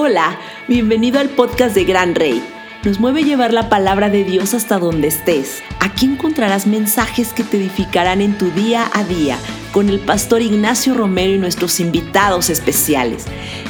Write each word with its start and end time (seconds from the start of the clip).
Hola, 0.00 0.38
bienvenido 0.68 1.18
al 1.18 1.28
podcast 1.28 1.74
de 1.74 1.82
Gran 1.84 2.14
Rey. 2.14 2.40
Nos 2.84 3.00
mueve 3.00 3.24
llevar 3.24 3.52
la 3.52 3.68
palabra 3.68 4.08
de 4.08 4.22
Dios 4.22 4.54
hasta 4.54 4.78
donde 4.78 5.08
estés. 5.08 5.60
Aquí 5.80 6.06
encontrarás 6.06 6.68
mensajes 6.68 7.32
que 7.32 7.42
te 7.42 7.56
edificarán 7.56 8.20
en 8.20 8.38
tu 8.38 8.48
día 8.52 8.88
a 8.94 9.02
día 9.02 9.36
con 9.72 9.88
el 9.88 9.98
pastor 9.98 10.40
Ignacio 10.40 10.94
Romero 10.94 11.32
y 11.32 11.38
nuestros 11.38 11.80
invitados 11.80 12.48
especiales. 12.48 13.24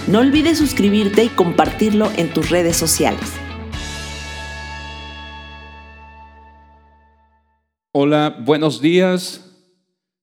No 0.07 0.19
olvides 0.19 0.59
suscribirte 0.59 1.25
y 1.25 1.29
compartirlo 1.31 2.13
en 2.19 2.31
tus 2.31 2.51
redes 2.51 2.77
sociales. 2.77 3.33
Hola, 7.93 8.37
buenos 8.39 8.83
días. 8.83 9.51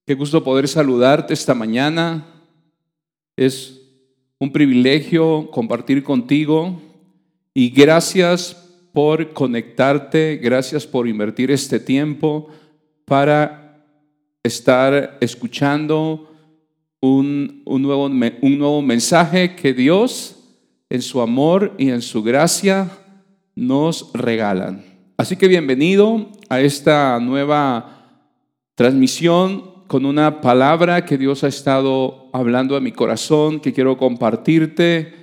Qué 0.06 0.14
gusto 0.14 0.44
poder 0.44 0.68
saludarte 0.68 1.34
esta 1.34 1.56
mañana. 1.56 2.28
Es 3.36 3.75
un 4.40 4.52
privilegio 4.52 5.50
compartir 5.52 6.04
contigo 6.04 6.82
y 7.54 7.70
gracias 7.70 8.54
por 8.94 9.34
conectarte, 9.34 10.38
gracias 10.38 10.86
por 10.86 11.08
invertir 11.08 11.52
este 11.52 11.80
tiempo 11.80 12.50
para 13.06 13.84
estar 14.44 15.18
escuchando 15.22 16.32
un, 17.02 17.64
nuevo, 17.66 18.06
un 18.06 18.58
nuevo 18.58 18.82
mensaje 18.82 19.56
que 19.56 19.74
Dios 19.74 20.36
en 20.90 21.02
su 21.02 21.22
amor 21.22 21.74
y 21.78 21.90
en 21.90 22.02
su 22.02 22.24
gracia 22.24 22.90
nos 23.56 24.12
regalan. 24.14 24.84
Así 25.18 25.36
que 25.36 25.48
bienvenido 25.48 26.30
a 26.50 26.60
esta 26.60 27.20
nueva 27.20 28.22
transmisión 28.76 29.75
con 29.88 30.06
una 30.06 30.42
palabra 30.42 31.06
que 31.06 31.18
Dios 31.18 31.44
ha 31.44 31.48
estado 31.48 32.30
hablando 32.34 32.76
a 32.76 32.82
mi 32.82 32.92
corazón, 32.92 33.60
que 33.60 33.74
quiero 33.74 33.98
compartirte 33.98 35.14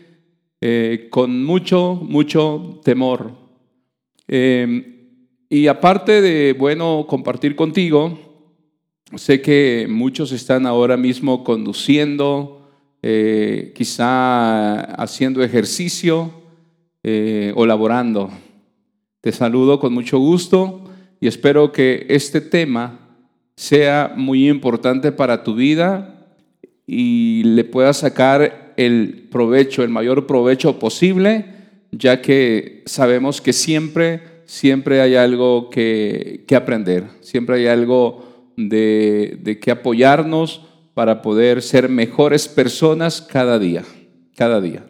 eh, 0.60 1.08
con 1.10 1.44
mucho, 1.44 1.98
mucho 2.00 2.80
temor. 2.84 3.32
Eh, 4.28 5.08
y 5.48 5.66
aparte 5.66 6.22
de, 6.22 6.52
bueno, 6.52 7.06
compartir 7.08 7.56
contigo, 7.56 8.16
sé 9.16 9.42
que 9.42 9.86
muchos 9.90 10.30
están 10.32 10.66
ahora 10.66 10.96
mismo 10.96 11.42
conduciendo, 11.42 12.70
eh, 13.02 13.72
quizá 13.74 14.80
haciendo 14.94 15.42
ejercicio 15.42 16.40
o 17.56 17.66
laborando. 17.66 18.30
Te 19.20 19.32
saludo 19.32 19.80
con 19.80 19.92
mucho 19.92 20.20
gusto 20.20 20.84
y 21.20 21.26
espero 21.26 21.72
que 21.72 22.06
este 22.08 22.40
tema 22.40 23.01
sea 23.62 24.12
muy 24.16 24.48
importante 24.48 25.12
para 25.12 25.44
tu 25.44 25.54
vida 25.54 26.26
y 26.84 27.44
le 27.44 27.62
puedas 27.62 27.98
sacar 27.98 28.74
el 28.76 29.28
provecho, 29.30 29.84
el 29.84 29.88
mayor 29.88 30.26
provecho 30.26 30.80
posible, 30.80 31.46
ya 31.92 32.20
que 32.20 32.82
sabemos 32.86 33.40
que 33.40 33.52
siempre, 33.52 34.20
siempre 34.46 35.00
hay 35.00 35.14
algo 35.14 35.70
que, 35.70 36.44
aprender, 36.56 37.04
siempre 37.20 37.54
hay 37.58 37.68
algo 37.68 38.50
de, 38.56 39.38
de 39.40 39.60
que 39.60 39.70
apoyarnos 39.70 40.62
para 40.92 41.22
poder 41.22 41.62
ser 41.62 41.88
mejores 41.88 42.48
personas 42.48 43.22
cada 43.22 43.60
día, 43.60 43.84
cada 44.34 44.60
día. 44.60 44.86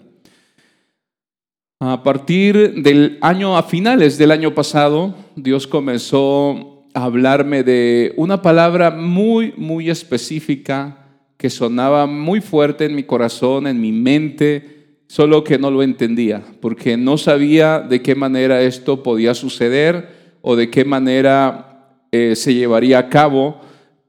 A 1.79 2.03
partir 2.03 2.83
del 2.83 3.19
año, 3.20 3.59
a 3.59 3.64
finales 3.64 4.17
del 4.17 4.31
año 4.31 4.55
pasado, 4.55 5.14
Dios 5.36 5.67
comenzó 5.67 6.72
hablarme 6.95 7.62
de 7.62 8.12
una 8.17 8.43
palabra 8.43 8.91
muy, 8.91 9.55
muy 9.57 9.91
específica 9.91 10.98
que 11.37 11.51
sonaba 11.51 12.07
muy 12.07 12.41
fuerte 12.41 12.85
en 12.85 12.95
mi 12.95 13.03
corazón, 13.03 13.67
en 13.67 13.81
mi 13.81 13.93
mente, 13.93 15.01
solo 15.09 15.43
que 15.43 15.59
no 15.59 15.70
lo 15.70 15.83
entendía, 15.83 16.43
porque 16.61 16.97
no 16.97 17.19
sabía 17.19 17.81
de 17.81 18.01
qué 18.01 18.15
manera 18.15 18.63
esto 18.63 19.03
podía 19.03 19.35
suceder 19.35 20.09
o 20.41 20.57
de 20.57 20.70
qué 20.70 20.85
manera 20.85 21.98
eh, 22.13 22.37
se 22.37 22.55
llevaría 22.55 22.98
a 22.98 23.09
cabo, 23.09 23.61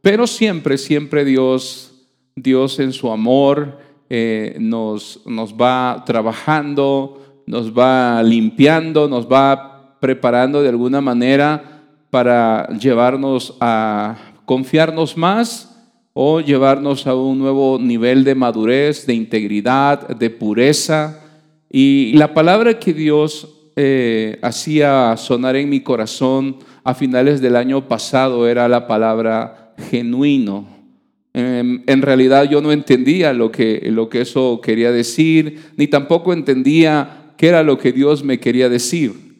pero 0.01 0.27
siempre, 0.27 0.77
siempre 0.77 1.25
Dios, 1.25 2.07
Dios 2.35 2.79
en 2.79 2.93
su 2.93 3.11
amor 3.11 3.79
eh, 4.09 4.57
nos, 4.59 5.21
nos 5.25 5.55
va 5.55 6.03
trabajando, 6.05 7.41
nos 7.47 7.75
va 7.77 8.21
limpiando, 8.21 9.07
nos 9.07 9.27
va 9.27 9.97
preparando 9.99 10.61
de 10.61 10.69
alguna 10.69 11.01
manera 11.01 11.72
para 12.13 12.67
llevarnos 12.77 13.55
a 13.59 14.35
confiarnos 14.45 15.17
más 15.17 15.75
o 16.13 16.41
llevarnos 16.41 17.07
a 17.07 17.15
un 17.15 17.39
nuevo 17.39 17.79
nivel 17.81 18.23
de 18.23 18.35
madurez, 18.35 19.07
de 19.07 19.15
integridad, 19.15 20.07
de 20.09 20.29
pureza. 20.29 21.23
Y 21.71 22.13
la 22.13 22.35
palabra 22.35 22.77
que 22.77 22.93
Dios 22.93 23.71
eh, 23.75 24.37
hacía 24.43 25.17
sonar 25.17 25.55
en 25.55 25.71
mi 25.71 25.79
corazón 25.79 26.57
a 26.83 26.93
finales 26.93 27.41
del 27.41 27.55
año 27.55 27.87
pasado 27.87 28.47
era 28.47 28.67
la 28.67 28.85
palabra 28.85 29.73
genuino. 29.89 30.67
en 31.33 32.01
realidad 32.03 32.47
yo 32.47 32.61
no 32.61 32.71
entendía 32.71 33.33
lo 33.33 33.51
que, 33.51 33.89
lo 33.89 34.07
que 34.07 34.21
eso 34.21 34.61
quería 34.61 34.91
decir, 34.91 35.71
ni 35.77 35.87
tampoco 35.87 36.31
entendía 36.31 37.33
qué 37.37 37.47
era 37.47 37.63
lo 37.63 37.79
que 37.79 37.91
Dios 37.91 38.23
me 38.23 38.39
quería 38.39 38.69
decir. 38.69 39.32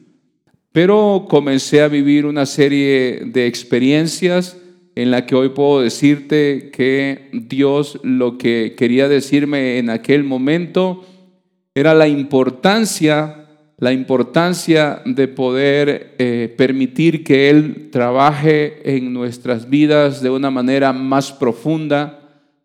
Pero 0.74 1.26
comencé 1.28 1.82
a 1.82 1.86
vivir 1.88 2.26
una 2.26 2.46
serie 2.46 3.20
de 3.26 3.46
experiencias 3.46 4.56
en 4.96 5.12
la 5.12 5.24
que 5.24 5.36
hoy 5.36 5.50
puedo 5.50 5.80
decirte 5.80 6.72
que 6.72 7.28
Dios 7.32 8.00
lo 8.02 8.38
que 8.38 8.74
quería 8.76 9.08
decirme 9.08 9.78
en 9.78 9.88
aquel 9.88 10.24
momento 10.24 11.06
era 11.76 11.94
la 11.94 12.08
importancia, 12.08 13.46
la 13.78 13.92
importancia 13.92 15.00
de 15.04 15.28
poder 15.28 16.16
eh, 16.18 16.52
permitir 16.58 17.22
que 17.22 17.50
Él 17.50 17.90
trabaje 17.92 18.96
en 18.96 19.12
nuestras 19.12 19.70
vidas 19.70 20.22
de 20.22 20.30
una 20.30 20.50
manera 20.50 20.92
más 20.92 21.30
profunda, 21.30 22.18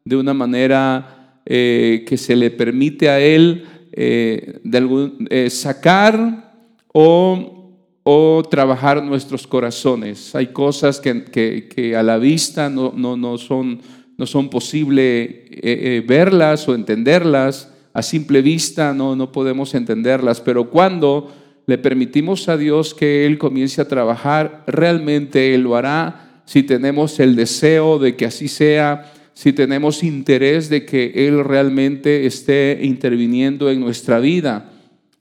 de 0.04 0.16
una 0.16 0.34
manera 0.34 1.42
eh, 1.46 2.06
que 2.08 2.18
se 2.18 2.36
le 2.36 2.50
permite 2.50 3.08
a 3.08 3.20
Él 3.20 3.66
eh, 3.92 5.48
sacar 5.52 6.52
o 6.92 7.59
o 8.04 8.44
trabajar 8.50 9.04
nuestros 9.04 9.46
corazones. 9.46 10.34
Hay 10.36 10.48
cosas 10.48 11.00
que, 11.00 11.96
a 11.96 12.04
la 12.04 12.18
vista 12.18 12.70
no, 12.70 12.94
no, 12.96 13.38
son, 13.38 13.82
no 14.18 14.26
son 14.26 14.50
posible 14.50 15.22
eh, 15.24 15.60
eh, 15.62 16.04
verlas 16.08 16.68
o 16.68 16.76
entenderlas. 16.76 17.72
A 17.94 18.02
simple 18.02 18.42
vista 18.42 18.94
no, 18.94 19.16
no 19.16 19.32
podemos 19.32 19.74
entenderlas, 19.74 20.42
pero 20.42 20.70
cuando 20.70 21.32
le 21.66 21.78
permitimos 21.78 22.48
a 22.50 22.58
Dios 22.58 22.94
que 22.94 23.26
Él 23.26 23.38
comience 23.38 23.82
a 23.82 23.88
trabajar, 23.88 24.64
realmente 24.68 25.54
Él 25.54 25.62
lo 25.62 25.76
hará 25.76 26.42
si 26.46 26.64
tenemos 26.64 27.20
el 27.20 27.36
deseo 27.36 28.00
de 28.00 28.16
que 28.16 28.26
así 28.26 28.48
sea, 28.48 29.12
si 29.34 29.54
tenemos 29.54 30.04
interés 30.04 30.70
de 30.70 30.86
que 30.86 31.12
Él 31.28 31.44
realmente 31.44 32.26
esté 32.26 32.80
interviniendo 32.82 33.70
en 33.70 33.82
nuestra 33.82 34.20
vida 34.20 34.72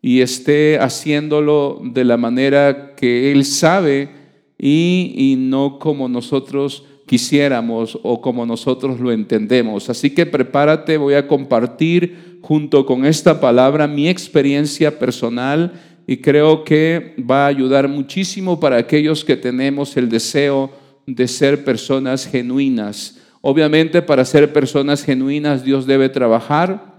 y 0.00 0.20
esté 0.20 0.78
haciéndolo 0.78 1.80
de 1.82 2.04
la 2.04 2.16
manera 2.16 2.94
que 2.94 3.32
Él 3.32 3.44
sabe 3.44 4.10
y, 4.58 5.36
no 5.38 5.78
como 5.78 6.08
nosotros 6.08 6.84
quisiéramos 7.06 7.98
o 8.02 8.20
como 8.20 8.44
nosotros 8.44 9.00
lo 9.00 9.12
entendemos. 9.12 9.88
Así 9.88 10.10
que 10.10 10.26
prepárate, 10.26 10.96
voy 10.96 11.14
a 11.14 11.26
compartir 11.26 12.38
junto 12.42 12.84
con 12.84 13.06
esta 13.06 13.40
palabra 13.40 13.86
mi 13.86 14.08
experiencia 14.08 14.98
personal 14.98 15.72
y 16.06 16.18
creo 16.18 16.64
que 16.64 17.14
va 17.18 17.44
a 17.44 17.48
ayudar 17.48 17.88
muchísimo 17.88 18.60
para 18.60 18.76
aquellos 18.76 19.24
que 19.24 19.36
tenemos 19.36 19.96
el 19.96 20.08
deseo 20.08 20.70
de 21.06 21.26
ser 21.28 21.64
personas 21.64 22.26
genuinas. 22.26 23.18
Obviamente 23.40 24.02
para 24.02 24.24
ser 24.24 24.52
personas 24.52 25.02
genuinas 25.02 25.64
Dios 25.64 25.86
debe 25.86 26.08
trabajar, 26.08 26.97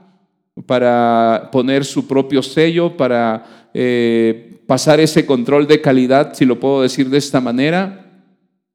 para 0.65 1.49
poner 1.51 1.85
su 1.85 2.07
propio 2.07 2.41
sello, 2.41 2.97
para 2.97 3.69
eh, 3.73 4.61
pasar 4.67 4.99
ese 4.99 5.25
control 5.25 5.67
de 5.67 5.81
calidad, 5.81 6.33
si 6.33 6.45
lo 6.45 6.59
puedo 6.59 6.81
decir 6.81 7.09
de 7.09 7.17
esta 7.17 7.41
manera, 7.41 8.05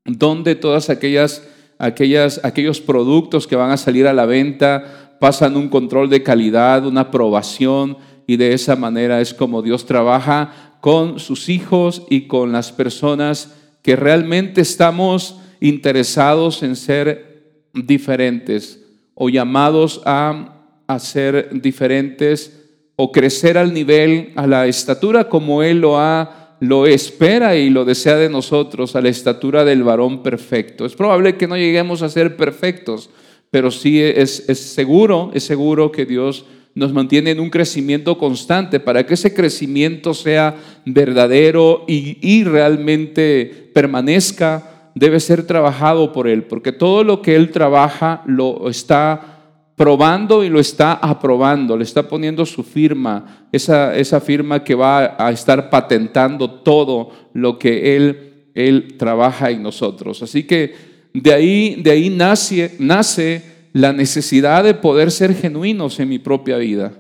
donde 0.05 0.55
todas 0.55 0.91
aquellas, 0.91 1.47
aquellas, 1.79 2.41
aquellos 2.45 2.81
productos 2.81 3.47
que 3.47 3.57
van 3.57 3.71
a 3.71 3.77
salir 3.77 4.07
a 4.07 4.13
la 4.13 4.27
venta 4.27 5.17
pasan 5.21 5.57
un 5.57 5.69
control 5.69 6.11
de 6.11 6.23
calidad, 6.23 6.87
una 6.87 7.03
aprobación, 7.03 7.97
y 8.27 8.37
de 8.37 8.55
esa 8.55 8.77
manera 8.77 9.21
es 9.21 9.35
como 9.35 9.63
Dios 9.63 9.87
trabaja 9.87 10.77
con 10.81 11.19
sus 11.19 11.49
hijos 11.49 12.03
y 12.11 12.23
con 12.27 12.53
las 12.53 12.73
personas 12.73 13.55
que 13.83 13.97
realmente 13.97 14.61
estamos 14.61 15.39
interesados 15.61 16.63
en 16.63 16.77
ser 16.77 17.69
diferentes 17.75 18.81
o 19.15 19.29
llamados 19.29 20.01
a 20.05 20.54
a 20.95 20.99
ser 20.99 21.49
diferentes 21.53 22.61
o 22.97 23.11
crecer 23.13 23.59
al 23.59 23.75
nivel, 23.75 24.33
a 24.37 24.47
la 24.47 24.67
estatura 24.67 25.29
como 25.29 25.63
Él 25.63 25.81
lo 25.81 25.99
ha, 25.99 26.57
lo 26.61 26.87
espera 26.87 27.57
y 27.57 27.71
lo 27.71 27.85
desea 27.85 28.17
de 28.17 28.31
nosotros, 28.31 28.95
a 28.95 29.01
la 29.01 29.09
estatura 29.09 29.65
del 29.65 29.83
varón 29.83 30.23
perfecto. 30.23 30.87
Es 30.87 30.95
probable 30.95 31.37
que 31.37 31.49
no 31.49 31.57
lleguemos 31.57 32.03
a 32.03 32.09
ser 32.09 32.37
perfectos, 32.37 33.11
pero 33.51 33.71
sí 33.71 34.01
es, 34.01 34.49
es 34.49 34.61
seguro, 34.61 35.31
es 35.35 35.45
seguro 35.45 35.91
que 35.93 36.07
Dios 36.07 36.45
nos 36.75 36.93
mantiene 36.93 37.31
en 37.31 37.41
un 37.41 37.51
crecimiento 37.51 38.19
constante. 38.19 38.81
Para 38.81 39.07
que 39.07 39.15
ese 39.15 39.35
crecimiento 39.35 40.15
sea 40.15 40.57
verdadero 40.85 41.85
y, 41.87 42.19
y 42.21 42.45
realmente 42.45 43.71
permanezca, 43.73 44.91
debe 44.95 45.21
ser 45.21 45.47
trabajado 45.47 46.13
por 46.13 46.29
Él, 46.29 46.45
porque 46.45 46.73
todo 46.73 47.05
lo 47.05 47.23
que 47.23 47.35
Él 47.37 47.51
trabaja 47.51 48.23
lo 48.27 48.69
está 48.69 49.34
probando 49.77 50.45
y 50.45 50.49
lo 50.49 50.61
está 50.61 50.95
aprobando, 50.95 51.77
le 51.77 51.85
está 51.85 52.09
poniendo 52.09 52.47
su 52.47 52.63
firma, 52.63 53.47
esa, 53.51 53.97
esa 53.97 54.21
firma 54.21 54.63
que 54.63 54.75
va 54.75 55.17
a 55.19 55.33
estar 55.33 55.69
patentando 55.71 56.51
todo 56.51 57.11
lo 57.33 57.59
que 57.59 57.97
Él, 57.97 58.51
él 58.55 58.95
trabaja 58.97 59.51
en 59.51 59.63
nosotros. 59.63 60.23
Así 60.23 60.45
que 60.45 60.75
de 61.13 61.33
ahí, 61.33 61.81
de 61.83 61.91
ahí 61.91 62.11
nace, 62.11 62.77
nace 62.79 63.43
la 63.73 63.93
necesidad 63.93 64.63
de 64.63 64.75
poder 64.75 65.11
ser 65.11 65.35
genuinos 65.35 65.99
en 65.99 66.09
mi 66.09 66.19
propia 66.19 66.57
vida. 66.59 66.93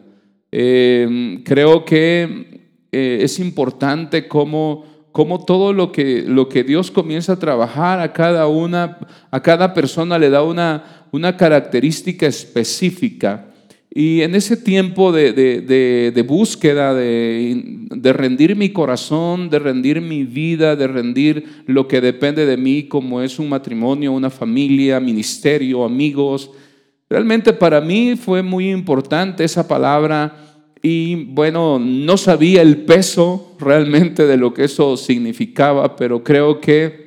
Eh, 0.50 1.40
creo 1.44 1.84
que 1.84 2.64
eh, 2.90 3.18
es 3.22 3.38
importante 3.38 4.26
cómo, 4.26 4.84
cómo 5.12 5.44
todo 5.44 5.72
lo 5.72 5.92
que, 5.92 6.22
lo 6.26 6.48
que 6.48 6.64
Dios 6.64 6.90
comienza 6.90 7.34
a 7.34 7.38
trabajar 7.38 8.00
a 8.00 8.12
cada 8.12 8.46
una, 8.48 8.98
a 9.30 9.42
cada 9.42 9.74
persona 9.74 10.18
le 10.18 10.30
da 10.30 10.42
una, 10.42 11.03
una 11.14 11.36
característica 11.36 12.26
específica. 12.26 13.46
Y 13.88 14.22
en 14.22 14.34
ese 14.34 14.56
tiempo 14.56 15.12
de, 15.12 16.24
búsqueda, 16.26 16.92
de, 16.92 18.12
rendir 18.12 18.56
mi 18.56 18.70
corazón, 18.70 19.48
de 19.48 19.60
rendir 19.60 20.00
mi 20.00 20.24
vida, 20.24 20.74
de 20.74 20.88
rendir 20.88 21.62
lo 21.66 21.86
que 21.86 22.00
depende 22.00 22.46
de 22.46 22.56
mí, 22.56 22.88
como 22.88 23.22
es 23.22 23.38
un 23.38 23.48
matrimonio, 23.48 24.10
una 24.10 24.28
familia, 24.28 24.98
ministerio, 24.98 25.84
amigos, 25.84 26.50
realmente 27.08 27.52
para 27.52 27.80
mí 27.80 28.16
fue 28.16 28.42
muy 28.42 28.72
importante 28.72 29.44
esa 29.44 29.68
palabra 29.68 30.36
y 30.82 31.26
bueno, 31.26 31.78
no 31.78 32.16
sabía 32.16 32.60
el 32.60 32.78
peso 32.78 33.54
realmente 33.60 34.26
de 34.26 34.36
lo 34.36 34.52
que 34.52 34.64
eso 34.64 34.96
significaba, 34.96 35.94
pero 35.94 36.24
creo 36.24 36.60
que 36.60 37.04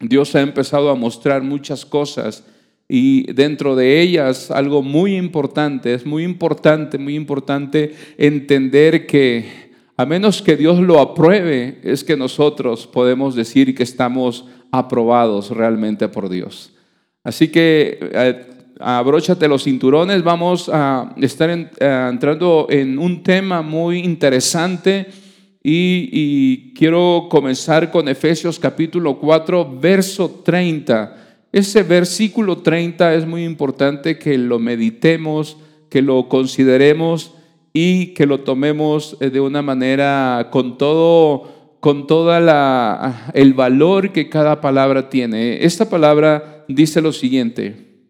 Dios 0.00 0.34
ha 0.34 0.40
empezado 0.40 0.90
a 0.90 0.96
mostrar 0.96 1.42
muchas 1.42 1.86
cosas 1.86 2.44
y 2.92 3.32
dentro 3.32 3.76
de 3.76 4.00
ellas 4.00 4.50
algo 4.50 4.82
muy 4.82 5.16
importante, 5.16 5.94
es 5.94 6.04
muy 6.04 6.24
importante, 6.24 6.98
muy 6.98 7.14
importante 7.14 7.94
entender 8.18 9.06
que 9.06 9.70
a 9.96 10.04
menos 10.04 10.42
que 10.42 10.56
Dios 10.56 10.80
lo 10.80 10.98
apruebe, 10.98 11.78
es 11.84 12.02
que 12.02 12.16
nosotros 12.16 12.88
podemos 12.88 13.36
decir 13.36 13.76
que 13.76 13.84
estamos 13.84 14.44
aprobados 14.72 15.50
realmente 15.50 16.08
por 16.08 16.28
Dios. 16.28 16.72
Así 17.22 17.48
que 17.48 17.98
eh, 18.00 18.46
abróchate 18.80 19.46
los 19.46 19.62
cinturones, 19.62 20.24
vamos 20.24 20.68
a 20.72 21.14
estar 21.18 21.48
eh, 21.48 22.08
entrando 22.10 22.66
en 22.70 22.98
un 22.98 23.22
tema 23.22 23.62
muy 23.62 24.00
interesante 24.00 25.06
y, 25.62 26.72
quiero 26.74 27.28
comenzar 27.30 27.90
con 27.90 28.08
Efesios 28.08 28.58
capítulo 28.58 29.18
4, 29.18 29.78
verso 29.78 30.40
30. 30.42 31.29
Ese 31.52 31.82
versículo 31.82 32.58
30 32.58 33.14
es 33.14 33.26
muy 33.26 33.44
importante 33.44 34.18
que 34.18 34.38
lo 34.38 34.58
meditemos, 34.58 35.56
que 35.88 36.00
lo 36.00 36.28
consideremos 36.28 37.34
y 37.72 38.14
que 38.14 38.26
lo 38.26 38.40
tomemos 38.40 39.16
eh, 39.20 39.30
de 39.30 39.40
una 39.40 39.62
manera 39.62 40.48
con 40.50 40.78
todo 40.78 41.58
con 41.80 42.06
toda 42.06 43.30
el 43.32 43.54
valor 43.54 44.12
que 44.12 44.28
cada 44.28 44.60
palabra 44.60 45.08
tiene. 45.08 45.64
Esta 45.64 45.88
palabra 45.88 46.66
dice 46.68 47.00
lo 47.00 47.10
siguiente: 47.10 48.04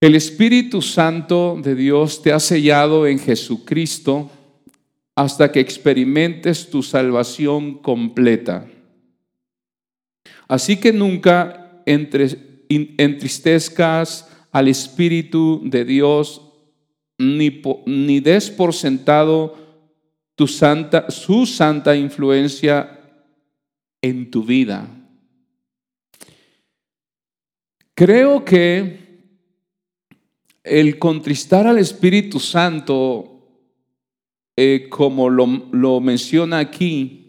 El 0.00 0.14
Espíritu 0.14 0.82
Santo 0.82 1.58
de 1.60 1.74
Dios 1.74 2.22
te 2.22 2.32
ha 2.32 2.38
sellado 2.38 3.08
en 3.08 3.18
Jesucristo 3.18 4.30
hasta 5.16 5.50
que 5.50 5.60
experimentes 5.60 6.70
tu 6.70 6.82
salvación 6.82 7.78
completa. 7.78 8.66
Así 10.46 10.76
que 10.76 10.92
nunca 10.92 11.61
entristezcas 11.86 14.28
al 14.50 14.68
Espíritu 14.68 15.60
de 15.64 15.84
Dios, 15.84 16.42
ni, 17.18 17.62
ni 17.86 18.20
des 18.20 18.50
por 18.50 18.74
sentado 18.74 19.56
tu 20.34 20.46
santa, 20.46 21.10
su 21.10 21.46
santa 21.46 21.96
influencia 21.96 23.00
en 24.00 24.30
tu 24.30 24.44
vida. 24.44 24.88
Creo 27.94 28.44
que 28.44 29.02
el 30.64 30.98
contristar 30.98 31.66
al 31.66 31.78
Espíritu 31.78 32.40
Santo, 32.40 33.28
eh, 34.56 34.86
como 34.88 35.28
lo, 35.28 35.46
lo 35.72 36.00
menciona 36.00 36.58
aquí, 36.58 37.21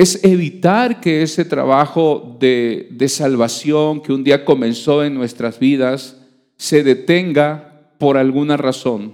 es 0.00 0.24
evitar 0.24 1.02
que 1.02 1.20
ese 1.20 1.44
trabajo 1.44 2.38
de, 2.40 2.88
salvación 3.06 4.00
que 4.00 4.14
un 4.14 4.24
día 4.24 4.46
comenzó 4.46 5.04
en 5.04 5.12
nuestras 5.12 5.58
vidas 5.58 6.16
se 6.56 6.82
detenga 6.82 7.82
por 7.98 8.16
alguna 8.16 8.56
razón, 8.56 9.12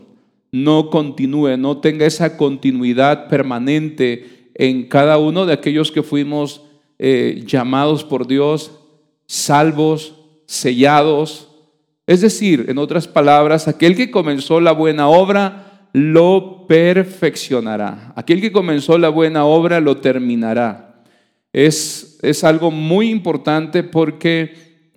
no 0.52 0.88
continúe, 0.88 1.56
no 1.56 1.78
tenga 1.78 2.06
esa 2.06 2.36
continuidad 2.36 3.26
permanente 3.26 4.50
en 4.54 4.84
cada 4.86 5.18
uno 5.18 5.44
de 5.44 5.54
aquellos 5.54 5.90
que 5.90 6.04
fuimos 6.04 6.62
eh, 7.00 7.42
llamados 7.44 8.04
por 8.04 8.28
Dios, 8.28 8.70
salvos, 9.26 10.14
sellados. 10.46 11.48
Es 12.06 12.20
decir, 12.20 12.66
en 12.68 12.78
otras 12.78 13.08
palabras, 13.08 13.66
aquel 13.66 13.96
que 13.96 14.12
comenzó 14.12 14.60
la 14.60 14.70
buena 14.70 15.08
obra, 15.08 15.65
lo 15.92 16.66
perfeccionará. 16.66 18.12
Aquel 18.16 18.40
que 18.40 18.52
comenzó 18.52 18.98
la 18.98 19.08
buena 19.08 19.44
obra 19.44 19.80
lo 19.80 19.98
terminará. 19.98 21.02
Es, 21.52 22.18
es 22.22 22.44
algo 22.44 22.70
muy 22.70 23.10
importante 23.10 23.82
porque 23.82 24.52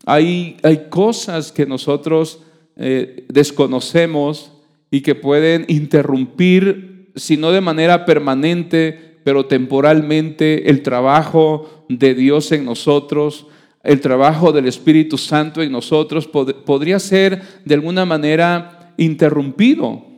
hay, 0.06 0.58
hay 0.64 0.88
cosas 0.90 1.52
que 1.52 1.66
nosotros 1.66 2.40
eh, 2.76 3.26
desconocemos 3.30 4.52
y 4.92 5.02
que 5.02 5.16
pueden 5.16 5.66
interrumpir, 5.68 7.12
si 7.16 7.38
no 7.38 7.52
de 7.52 7.62
manera 7.62 8.06
permanente, 8.06 9.20
pero 9.24 9.46
temporalmente, 9.46 10.70
el 10.70 10.82
trabajo 10.82 11.86
de 11.90 12.14
Dios 12.16 12.52
en 12.52 12.66
nosotros, 12.66 13.48
el 13.84 14.02
trabajo 14.02 14.52
del 14.52 14.68
Espíritu 14.68 15.18
Santo 15.18 15.62
en 15.62 15.72
nosotros, 15.72 16.28
podría 16.28 17.00
ser 17.00 17.42
de 17.64 17.76
alguna 17.76 18.06
manera 18.06 18.94
interrumpido 18.98 20.09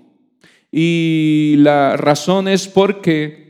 y 0.72 1.56
la 1.58 1.98
razón 1.98 2.48
es 2.48 2.68
porque 2.68 3.42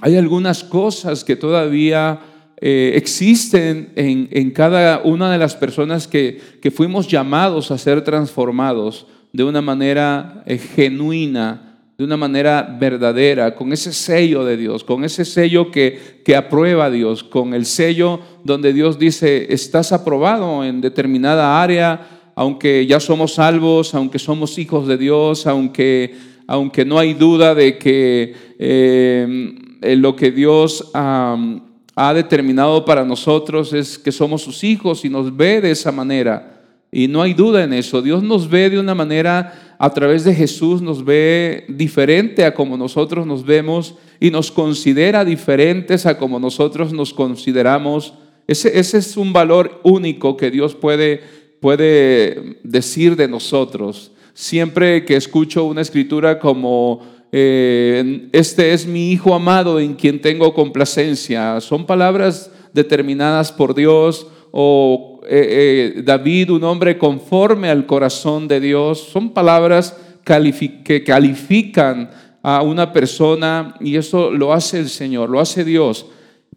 hay 0.00 0.16
algunas 0.16 0.64
cosas 0.64 1.22
que 1.22 1.36
todavía 1.36 2.20
eh, 2.60 2.92
existen 2.96 3.92
en, 3.94 4.50
cada 4.50 5.00
una 5.04 5.30
de 5.30 5.38
las 5.38 5.54
personas 5.54 6.08
que, 6.08 6.40
fuimos 6.74 7.06
llamados 7.06 7.70
a 7.70 7.78
ser 7.78 8.02
transformados 8.02 9.06
de 9.32 9.44
una 9.44 9.62
manera 9.62 10.42
eh, 10.46 10.58
genuina, 10.58 11.78
de 11.96 12.04
una 12.04 12.16
manera 12.16 12.76
verdadera, 12.80 13.54
con 13.54 13.72
ese 13.72 13.92
sello 13.92 14.44
de 14.44 14.56
Dios, 14.56 14.82
con 14.82 15.04
ese 15.04 15.24
sello 15.24 15.70
que, 15.70 16.20
que 16.24 16.34
aprueba 16.34 16.90
Dios, 16.90 17.22
con 17.22 17.54
el 17.54 17.64
sello 17.64 18.20
donde 18.42 18.72
Dios 18.72 18.98
dice, 18.98 19.52
estás 19.52 19.92
aprobado 19.92 20.64
en 20.64 20.80
determinada 20.80 21.62
área, 21.62 22.32
aunque 22.34 22.86
ya 22.86 22.98
somos 22.98 23.34
salvos, 23.34 23.94
aunque 23.94 24.18
somos 24.18 24.58
hijos 24.58 24.88
de 24.88 24.98
Dios, 24.98 25.46
aunque 25.46 26.31
aunque 26.52 26.84
no 26.84 26.98
hay 26.98 27.14
duda 27.14 27.54
de 27.54 27.78
que 27.78 28.34
eh, 28.58 29.96
lo 29.96 30.14
que 30.14 30.30
Dios 30.30 30.90
ha 30.92 32.12
determinado 32.14 32.84
para 32.84 33.06
nosotros 33.06 33.72
es 33.72 33.98
que 33.98 34.12
somos 34.12 34.42
sus 34.42 34.62
hijos 34.62 35.02
y 35.06 35.08
nos 35.08 35.34
ve 35.34 35.62
de 35.62 35.70
esa 35.70 35.90
manera. 35.90 36.62
Y 36.90 37.08
no 37.08 37.22
hay 37.22 37.32
duda 37.32 37.64
en 37.64 37.72
eso. 37.72 38.02
Dios 38.02 38.22
nos 38.22 38.50
ve 38.50 38.68
de 38.68 38.78
una 38.78 38.94
manera, 38.94 39.76
a 39.78 39.88
través 39.94 40.24
de 40.24 40.34
Jesús, 40.34 40.82
nos 40.82 41.02
ve 41.02 41.64
diferente 41.68 42.44
a 42.44 42.52
como 42.52 42.76
nosotros 42.76 43.26
nos 43.26 43.46
vemos 43.46 43.94
y 44.20 44.30
nos 44.30 44.52
considera 44.52 45.24
diferentes 45.24 46.04
a 46.04 46.18
como 46.18 46.38
nosotros 46.38 46.92
nos 46.92 47.14
consideramos. 47.14 48.12
Ese, 48.46 48.78
ese 48.78 48.98
es 48.98 49.16
un 49.16 49.32
valor 49.32 49.80
único 49.84 50.36
que 50.36 50.50
Dios 50.50 50.74
puede, 50.74 51.22
puede 51.62 52.58
decir 52.62 53.16
de 53.16 53.26
nosotros. 53.26 54.12
Siempre 54.34 55.04
que 55.04 55.16
escucho 55.16 55.64
una 55.64 55.82
escritura 55.82 56.38
como, 56.38 57.00
eh, 57.30 58.28
este 58.32 58.72
es 58.72 58.86
mi 58.86 59.10
Hijo 59.10 59.34
amado 59.34 59.78
en 59.78 59.94
quien 59.94 60.20
tengo 60.20 60.54
complacencia, 60.54 61.60
son 61.60 61.86
palabras 61.86 62.50
determinadas 62.72 63.52
por 63.52 63.74
Dios 63.74 64.26
o 64.50 65.20
eh, 65.28 65.94
eh, 65.96 66.02
David, 66.02 66.50
un 66.50 66.64
hombre 66.64 66.98
conforme 66.98 67.68
al 67.68 67.86
corazón 67.86 68.48
de 68.48 68.60
Dios, 68.60 68.98
son 69.00 69.30
palabras 69.30 69.96
que 70.24 71.02
califican 71.04 72.10
a 72.42 72.62
una 72.62 72.92
persona 72.92 73.74
y 73.80 73.96
eso 73.96 74.30
lo 74.30 74.52
hace 74.52 74.78
el 74.78 74.88
Señor, 74.88 75.30
lo 75.30 75.40
hace 75.40 75.64
Dios. 75.64 76.06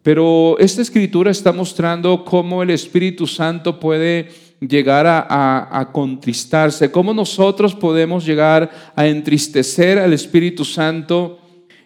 Pero 0.01 0.57
esta 0.59 0.81
escritura 0.81 1.31
está 1.31 1.51
mostrando 1.51 2.23
cómo 2.23 2.61
el 2.61 2.69
Espíritu 2.69 3.25
Santo 3.25 3.79
puede 3.79 4.29
llegar 4.59 5.05
a, 5.07 5.89
contristarse, 5.91 6.91
cómo 6.91 7.13
nosotros 7.13 7.75
podemos 7.75 8.25
llegar 8.25 8.93
a 8.95 9.07
entristecer 9.07 9.99
al 9.99 10.13
Espíritu 10.13 10.65
Santo. 10.65 11.39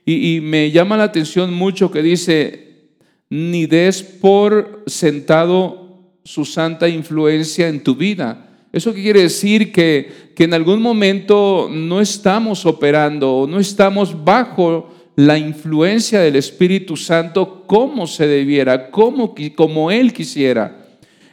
Y, 0.06 0.40
me 0.42 0.72
llama 0.72 0.98
la 0.98 1.04
atención 1.04 1.54
mucho 1.54 1.92
que 1.92 2.02
dice, 2.02 2.90
ni 3.30 3.66
des 3.66 4.02
por 4.02 4.84
sentado 4.88 6.14
su 6.24 6.46
santa 6.46 6.88
influencia 6.88 7.68
en 7.68 7.84
tu 7.84 7.96
vida. 7.96 8.48
¿Eso 8.72 8.94
quiere 8.94 9.24
decir? 9.24 9.72
Que, 9.72 10.32
que 10.36 10.44
en 10.44 10.54
algún 10.54 10.82
momento 10.82 11.70
no 11.72 12.02
estamos 12.02 12.66
operando, 12.66 13.48
no 13.50 13.60
estamos 13.60 14.24
bajo 14.24 14.94
la 15.16 15.38
influencia 15.38 16.22
del 16.22 16.38
Espíritu 16.38 16.96
Santo 16.96 17.66
como 17.68 18.08
se 18.08 18.26
debiera, 18.26 18.90
como, 18.90 19.36
como 19.56 19.92
Él 19.92 20.14
quisiera. 20.14 20.89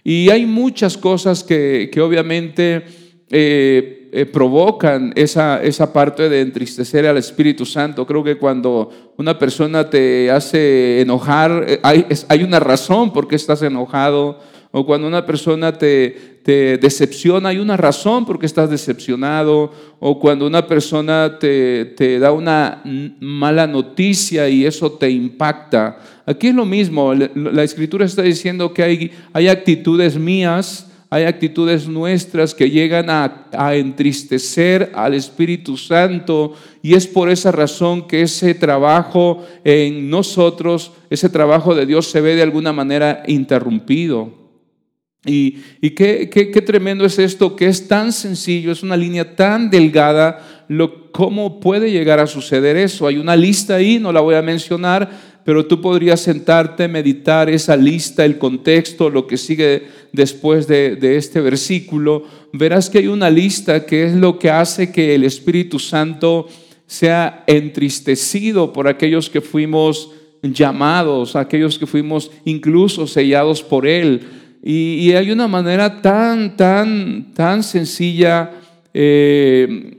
Y 0.08 0.30
hay 0.30 0.46
muchas 0.46 0.96
cosas 0.96 1.42
que, 1.42 1.90
obviamente 2.00 2.84
eh, 3.28 4.08
eh, 4.12 4.24
provocan 4.24 5.12
esa, 5.16 5.60
esa 5.60 5.92
parte 5.92 6.28
de 6.28 6.42
entristecer 6.42 7.08
al 7.08 7.16
Espíritu 7.16 7.66
Santo. 7.66 8.06
Creo 8.06 8.22
que 8.22 8.38
cuando 8.38 9.14
una 9.18 9.36
persona 9.36 9.90
te 9.90 10.30
hace 10.30 11.00
enojar, 11.00 11.64
eh, 11.66 11.80
hay, 11.82 12.06
hay 12.28 12.44
una 12.44 12.60
razón 12.60 13.12
por 13.12 13.26
qué 13.26 13.34
estás 13.34 13.62
enojado. 13.62 14.38
O 14.78 14.84
cuando 14.84 15.08
una 15.08 15.24
persona 15.24 15.72
te, 15.72 16.36
decepciona, 16.44 17.48
hay 17.48 17.56
una 17.56 17.78
razón 17.78 18.26
por 18.26 18.38
qué 18.38 18.44
estás 18.44 18.68
decepcionado. 18.68 19.72
O 20.00 20.20
cuando 20.20 20.46
una 20.46 20.66
persona 20.66 21.38
te, 21.38 22.18
da 22.20 22.30
una 22.30 22.82
mala 23.18 23.66
noticia 23.66 24.50
y 24.50 24.66
eso 24.66 24.92
te 24.92 25.08
impacta. 25.08 25.96
Aquí 26.26 26.48
es 26.48 26.54
lo 26.54 26.66
mismo. 26.66 27.14
La 27.14 27.62
escritura 27.62 28.04
está 28.04 28.20
diciendo 28.20 28.74
que 28.74 29.10
hay, 29.32 29.48
actitudes 29.48 30.18
mías 30.18 30.92
hay 31.08 31.24
actitudes 31.24 31.88
nuestras 31.88 32.52
que 32.52 32.68
llegan 32.68 33.08
a, 33.08 33.46
entristecer 33.74 34.92
al 34.94 35.14
Espíritu 35.14 35.78
Santo 35.78 36.52
y 36.82 36.92
es 36.92 37.06
por 37.06 37.30
esa 37.30 37.50
razón 37.50 38.06
que 38.06 38.20
ese 38.20 38.52
trabajo 38.52 39.42
en 39.64 40.10
nosotros, 40.10 40.92
ese 41.08 41.30
trabajo 41.30 41.74
de 41.74 41.86
Dios 41.86 42.10
se 42.10 42.20
ve 42.20 42.34
de 42.34 42.42
alguna 42.42 42.74
manera 42.74 43.22
interrumpido. 43.26 44.45
Y, 45.26 45.90
qué, 45.90 46.62
tremendo 46.64 47.04
es 47.04 47.18
esto, 47.18 47.56
que 47.56 47.66
es 47.66 47.88
tan 47.88 48.12
sencillo, 48.12 48.70
es 48.70 48.82
una 48.82 48.96
línea 48.96 49.34
tan 49.34 49.70
delgada, 49.70 50.64
¿cómo 51.10 51.58
puede 51.58 51.90
llegar 51.90 52.20
a 52.20 52.28
suceder 52.28 52.76
eso? 52.76 53.06
Hay 53.06 53.16
una 53.16 53.34
lista 53.34 53.74
ahí, 53.74 53.98
no 53.98 54.12
la 54.12 54.20
voy 54.20 54.36
a 54.36 54.42
mencionar, 54.42 55.36
pero 55.44 55.66
tú 55.66 55.80
podrías 55.80 56.20
sentarte, 56.20 56.86
meditar 56.86 57.50
esa 57.50 57.76
lista, 57.76 58.24
el 58.24 58.38
contexto, 58.38 59.10
lo 59.10 59.26
que 59.26 59.36
sigue 59.36 59.84
después 60.12 60.68
de, 60.68 60.96
de 60.96 61.16
este 61.16 61.40
versículo. 61.40 62.24
Verás 62.52 62.88
que 62.88 62.98
hay 62.98 63.08
una 63.08 63.30
lista 63.30 63.84
que 63.84 64.04
es 64.04 64.14
lo 64.14 64.38
que 64.38 64.50
hace 64.50 64.92
que 64.92 65.14
el 65.14 65.24
Espíritu 65.24 65.78
Santo 65.78 66.48
sea 66.86 67.42
entristecido 67.48 68.72
por 68.72 68.86
aquellos 68.86 69.28
que 69.28 69.40
fuimos 69.40 70.10
llamados, 70.42 71.34
aquellos 71.34 71.78
que 71.78 71.86
fuimos 71.86 72.30
incluso 72.44 73.06
sellados 73.08 73.62
por 73.62 73.86
Él 73.86 74.20
y, 74.68 75.12
hay 75.12 75.30
una 75.30 75.46
manera 75.46 76.02
tan, 76.02 76.56
tan, 76.56 77.32
tan 77.34 77.62
sencilla 77.62 78.50
eh, 78.92 79.96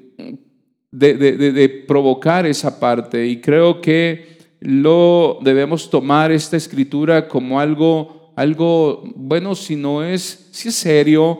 de, 0.91 1.85
provocar 1.87 2.45
esa 2.45 2.77
parte. 2.77 3.25
Y 3.25 3.39
creo 3.39 3.79
que 3.79 4.39
lo 4.59 5.39
debemos 5.41 5.89
tomar 5.89 6.33
esta 6.33 6.57
escritura 6.57 7.29
como 7.29 7.61
algo, 7.61 8.33
algo 8.35 9.03
bueno, 9.15 9.55
si 9.55 9.77
no 9.77 10.03
es, 10.03 10.49
si 10.51 10.67
es 10.67 10.75
serio, 10.75 11.39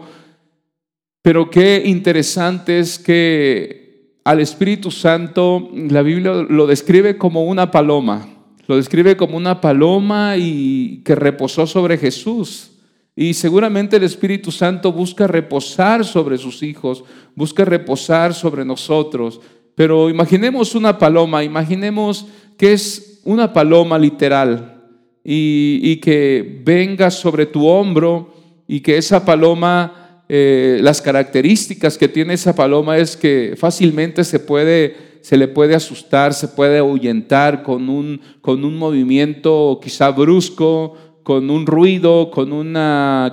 pero 1.21 1.49
qué 1.49 1.83
interesante 1.85 2.79
es 2.79 2.97
que 2.97 4.21
al 4.23 4.39
Espíritu 4.39 4.89
Santo 4.89 5.69
la 5.73 6.01
Biblia 6.01 6.31
lo 6.47 6.65
describe 6.65 7.17
como 7.17 7.43
una 7.43 7.71
paloma. 7.71 8.25
Lo 8.67 8.77
describe 8.77 9.17
como 9.17 9.35
una 9.35 9.59
paloma 9.59 10.37
y 10.37 11.01
que 11.03 11.13
reposó 11.13 11.67
sobre 11.67 11.97
Jesús. 11.97 12.71
Y 13.19 13.33
seguramente 13.33 13.97
el 13.97 14.03
Espíritu 14.03 14.51
Santo 14.51 14.93
busca 14.93 15.25
reposar 15.25 16.05
sobre 16.05 16.37
sus 16.37 16.61
hijos, 16.61 17.03
busca 17.33 17.65
reposar 17.65 18.35
sobre 18.35 18.63
nosotros. 18.63 19.41
Pero 19.73 20.11
imaginemos 20.11 20.75
una 20.75 20.99
paloma, 20.99 21.43
imaginemos 21.43 22.27
que 22.57 22.73
es 22.73 23.21
una 23.23 23.51
paloma 23.51 23.97
literal 23.97 24.83
y, 25.23 25.95
que 25.95 26.61
venga 26.63 27.09
sobre 27.09 27.47
tu 27.47 27.65
hombro 27.65 28.35
y 28.67 28.81
que 28.81 28.97
esa 28.97 29.25
paloma, 29.25 30.23
eh, 30.29 30.77
las 30.83 31.01
características 31.01 31.97
que 31.97 32.07
tiene 32.07 32.35
esa 32.35 32.55
paloma 32.55 32.99
es 32.99 33.17
que 33.17 33.55
fácilmente 33.57 34.23
se 34.25 34.39
puede, 34.39 34.95
se 35.21 35.37
le 35.37 35.47
puede 35.47 35.73
asustar, 35.73 36.35
se 36.35 36.49
puede 36.49 36.77
ahuyentar 36.77 37.63
con 37.63 37.89
un, 37.89 38.21
con 38.41 38.63
un 38.63 38.77
movimiento 38.77 39.79
quizá 39.81 40.11
brusco, 40.11 40.95
con 41.27 41.49
un 41.49 41.65
ruido, 41.65 42.31
con 42.31 42.53
un 42.53 42.71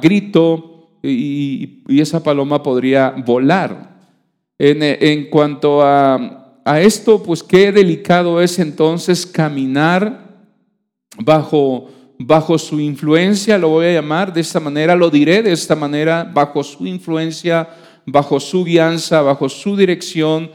grito, 0.03 0.99
y, 1.01 1.85
esa 2.01 2.25
paloma 2.25 2.61
podría 2.61 3.11
volar. 3.25 4.01
En, 4.59 5.31
cuanto 5.31 5.81
a, 5.81 6.81
esto, 6.81 7.23
pues 7.23 7.45
qué 7.45 7.71
delicado 7.71 8.43
es 8.43 8.59
entonces 8.59 9.25
caminar 9.25 10.43
bajo, 11.19 11.89
bajo 12.19 12.59
su 12.59 12.81
influencia, 12.81 13.59
lo 13.59 13.69
voy 13.69 13.87
a 13.87 13.93
llamar 13.93 14.33
de 14.33 14.41
esta 14.41 14.59
manera, 14.59 14.97
lo 14.97 15.09
diré 15.09 15.45
de 15.45 15.53
esta 15.53 15.77
manera, 15.77 16.29
bajo 16.35 16.65
su 16.65 16.89
influencia, 16.89 17.69
bajo 18.07 18.41
su 18.41 18.65
guianza, 18.65 19.23
bajo 19.23 19.49
su 19.49 19.77
dirección. 19.77 20.51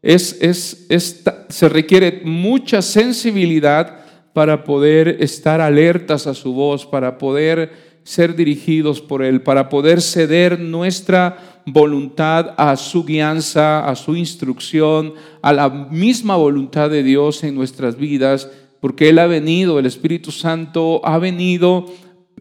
Se 0.00 1.68
requiere 1.68 2.22
mucha 2.24 2.82
sensibilidad 2.82 4.03
para 4.34 4.64
poder 4.64 5.16
estar 5.20 5.62
alertas 5.62 6.26
a 6.26 6.34
su 6.34 6.52
voz, 6.52 6.84
para 6.84 7.16
poder 7.16 7.94
ser 8.02 8.36
dirigidos 8.36 9.00
por 9.00 9.22
Él, 9.22 9.40
para 9.40 9.70
poder 9.70 10.02
ceder 10.02 10.60
nuestra 10.60 11.62
voluntad 11.64 12.52
a 12.58 12.76
su 12.76 13.04
guianza, 13.04 13.88
a 13.88 13.96
su 13.96 14.16
instrucción, 14.16 15.14
a 15.40 15.52
la 15.54 15.70
misma 15.70 16.36
voluntad 16.36 16.90
de 16.90 17.02
Dios 17.02 17.42
en 17.44 17.54
nuestras 17.54 17.96
vidas, 17.96 18.50
porque 18.80 19.08
Él 19.08 19.18
ha 19.18 19.26
venido, 19.26 19.78
el 19.78 19.86
Espíritu 19.86 20.30
Santo 20.30 21.00
ha 21.04 21.16
venido 21.18 21.86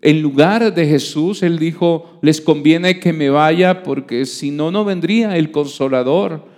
en 0.02 0.22
lugar 0.22 0.74
de 0.74 0.86
Jesús. 0.86 1.44
Él 1.44 1.58
dijo, 1.60 2.20
les 2.22 2.42
conviene 2.42 3.00
que 3.00 3.14
me 3.14 3.30
vaya 3.30 3.84
porque 3.84 4.26
si 4.26 4.52
no, 4.52 4.72
no 4.72 4.84
vendría 4.84 5.38
el 5.38 5.52
consolador. 5.52 6.53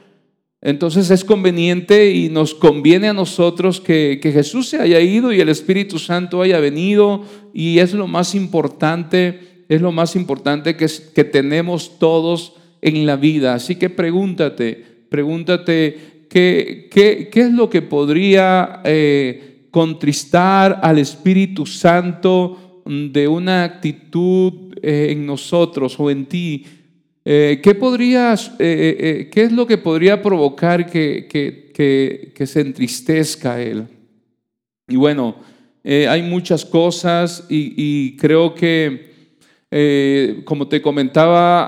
Entonces 0.66 1.12
es 1.12 1.24
conveniente 1.24 2.12
y 2.12 2.28
nos 2.30 2.56
conviene 2.56 3.08
a 3.08 3.14
nosotros 3.14 3.80
que, 3.80 4.20
Jesús 4.20 4.68
se 4.68 4.82
haya 4.82 5.00
ido 5.00 5.32
y 5.32 5.40
el 5.40 5.50
Espíritu 5.50 6.00
Santo 6.00 6.42
haya 6.42 6.60
venido 6.60 7.24
y 7.54 7.78
es 7.78 7.94
lo 7.94 8.08
más 8.08 8.34
importante, 8.34 9.64
es 9.70 9.80
lo 9.80 9.92
más 9.92 10.16
importante 10.16 10.76
que, 10.76 10.88
que 11.14 11.24
tenemos 11.24 12.00
todos 12.00 12.54
en 12.82 13.06
la 13.06 13.16
vida. 13.16 13.54
Así 13.54 13.76
que 13.76 13.92
pregúntate, 13.92 14.84
pregúntate 15.08 16.26
qué, 16.32 16.88
qué, 16.90 17.30
qué 17.32 17.42
es 17.42 17.52
lo 17.52 17.70
que 17.70 17.84
podría 17.84 18.82
eh, 18.86 19.68
contristar 19.70 20.80
al 20.82 20.98
Espíritu 20.98 21.68
Santo 21.68 22.82
de 22.88 23.28
una 23.28 23.66
actitud 23.66 24.74
eh, 24.82 25.10
en 25.12 25.28
nosotros 25.28 26.00
o 26.00 26.10
en 26.10 26.26
ti 26.26 26.66
eh, 27.28 27.60
¿qué, 27.64 27.74
podrías, 27.74 28.52
eh, 28.60 28.98
eh, 29.00 29.30
¿Qué 29.32 29.42
es 29.42 29.52
lo 29.52 29.66
que 29.66 29.80
podría 29.80 30.22
provocar 30.22 30.86
que, 30.86 31.28
que, 31.28 32.46
se 32.46 32.62
entristezca 32.62 33.60
él? 33.60 33.88
Y 34.88 34.96
bueno, 34.96 35.36
hay 35.84 36.22
muchas 36.22 36.64
cosas 36.64 37.48
y, 37.50 38.16
creo 38.18 38.54
que, 38.54 40.44
como 40.46 40.68
te 40.68 40.84
comentaba, 40.84 41.68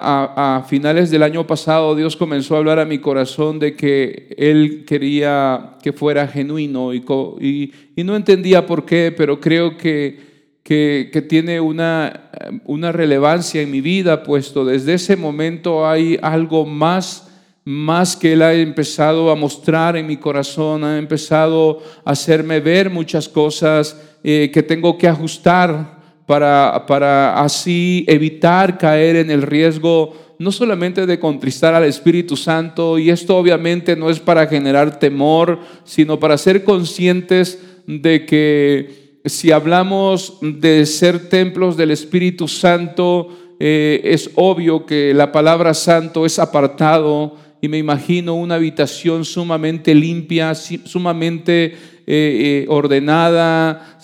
a, 0.58 0.64
finales 0.64 1.10
del 1.10 1.24
año 1.24 1.48
pasado 1.48 1.96
Dios 1.96 2.16
comenzó 2.16 2.54
a 2.54 2.60
hablar 2.60 2.78
a 2.78 2.86
mi 2.86 3.00
corazón 3.00 3.58
de 3.58 3.76
que 3.76 4.36
Él 4.38 4.86
quería 4.86 5.78
que 5.82 5.92
fuera 5.92 6.28
genuino 6.28 6.94
y 6.94 7.74
no 7.98 8.16
entendía 8.16 8.68
por 8.68 8.86
qué, 8.86 9.12
pero 9.12 9.40
creo 9.40 9.76
que 9.76 10.27
que, 10.68 11.26
tiene 11.30 11.62
una, 11.62 12.30
una, 12.66 12.92
relevancia 12.92 13.62
en 13.62 13.72
mi 13.72 13.80
vida, 13.80 14.24
puesto 14.24 14.66
desde 14.66 14.96
ese 14.96 15.16
momento 15.16 15.88
hay 15.88 16.20
algo 16.22 16.66
más, 16.66 17.30
más 17.64 18.18
que 18.18 18.34
Él 18.34 18.42
ha 18.42 18.54
empezado 18.54 19.32
a 19.32 19.36
mostrar 19.36 19.96
en 19.96 20.06
mi 20.06 20.18
corazón, 20.18 20.84
ha 20.84 20.98
empezado 20.98 21.82
a 22.04 22.12
hacerme 22.12 22.60
ver 22.60 22.90
muchas 22.90 23.30
cosas 23.30 23.98
eh, 24.26 24.52
que 24.54 24.62
tengo 24.62 24.98
que 24.98 25.08
ajustar 25.08 26.00
para, 26.26 26.84
para 26.86 27.42
así 27.42 28.04
evitar 28.06 28.78
caer 28.78 29.16
en 29.16 29.32
el 29.32 29.44
riesgo 29.44 30.36
no 30.38 30.52
solamente 30.52 31.06
de 31.06 31.18
contristar 31.18 31.76
al 31.76 31.86
Espíritu 31.86 32.36
Santo, 32.36 33.00
y 33.00 33.10
esto 33.10 33.38
obviamente 33.38 33.96
no 33.96 34.10
es 34.10 34.20
para 34.20 34.46
generar 34.48 35.00
temor, 35.00 35.60
sino 35.86 36.20
para 36.20 36.38
ser 36.38 36.66
conscientes 36.66 37.58
de 37.88 38.26
que 38.26 39.07
si 39.26 39.52
hablamos 39.52 40.38
de 40.42 40.86
ser 40.86 41.30
templos 41.30 41.76
del 41.78 41.92
Espíritu 41.92 42.48
Santo, 42.48 43.30
eh, 43.60 44.02
es 44.04 44.30
obvio 44.36 44.86
que 44.86 45.14
la 45.14 45.32
palabra 45.32 45.74
santo 45.74 46.26
es 46.26 46.38
apartado 46.38 47.36
y 47.60 47.68
me 47.68 47.80
imagino 47.80 48.36
una 48.36 48.56
habitación 48.56 49.26
sumamente 49.26 49.96
limpia, 49.96 50.54
sumamente 50.54 51.66
eh, 51.66 51.74
eh, 52.06 52.66
ordenada, 52.70 53.98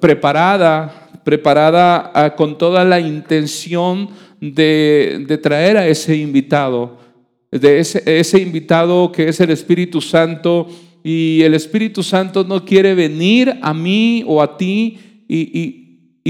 preparada, 0.00 1.10
preparada 1.24 2.12
ah, 2.14 2.34
con 2.36 2.56
toda 2.56 2.84
la 2.84 3.00
intención 3.00 4.08
de, 4.40 5.38
traer 5.42 5.76
a 5.76 5.88
ese 5.88 6.16
invitado, 6.16 6.98
de 7.50 7.80
ese 7.80 8.38
invitado 8.40 9.10
que 9.10 9.28
es 9.28 9.40
el 9.40 9.50
Espíritu 9.50 10.00
Santo 10.00 10.68
y 11.10 11.42
el 11.42 11.54
Espíritu 11.54 12.02
Santo 12.02 12.44
no 12.44 12.66
quiere 12.66 12.94
venir 12.94 13.56
a 13.62 13.72
mí 13.72 14.22
o 14.26 14.42
a 14.42 14.58
ti 14.58 14.98
y, 15.26 15.86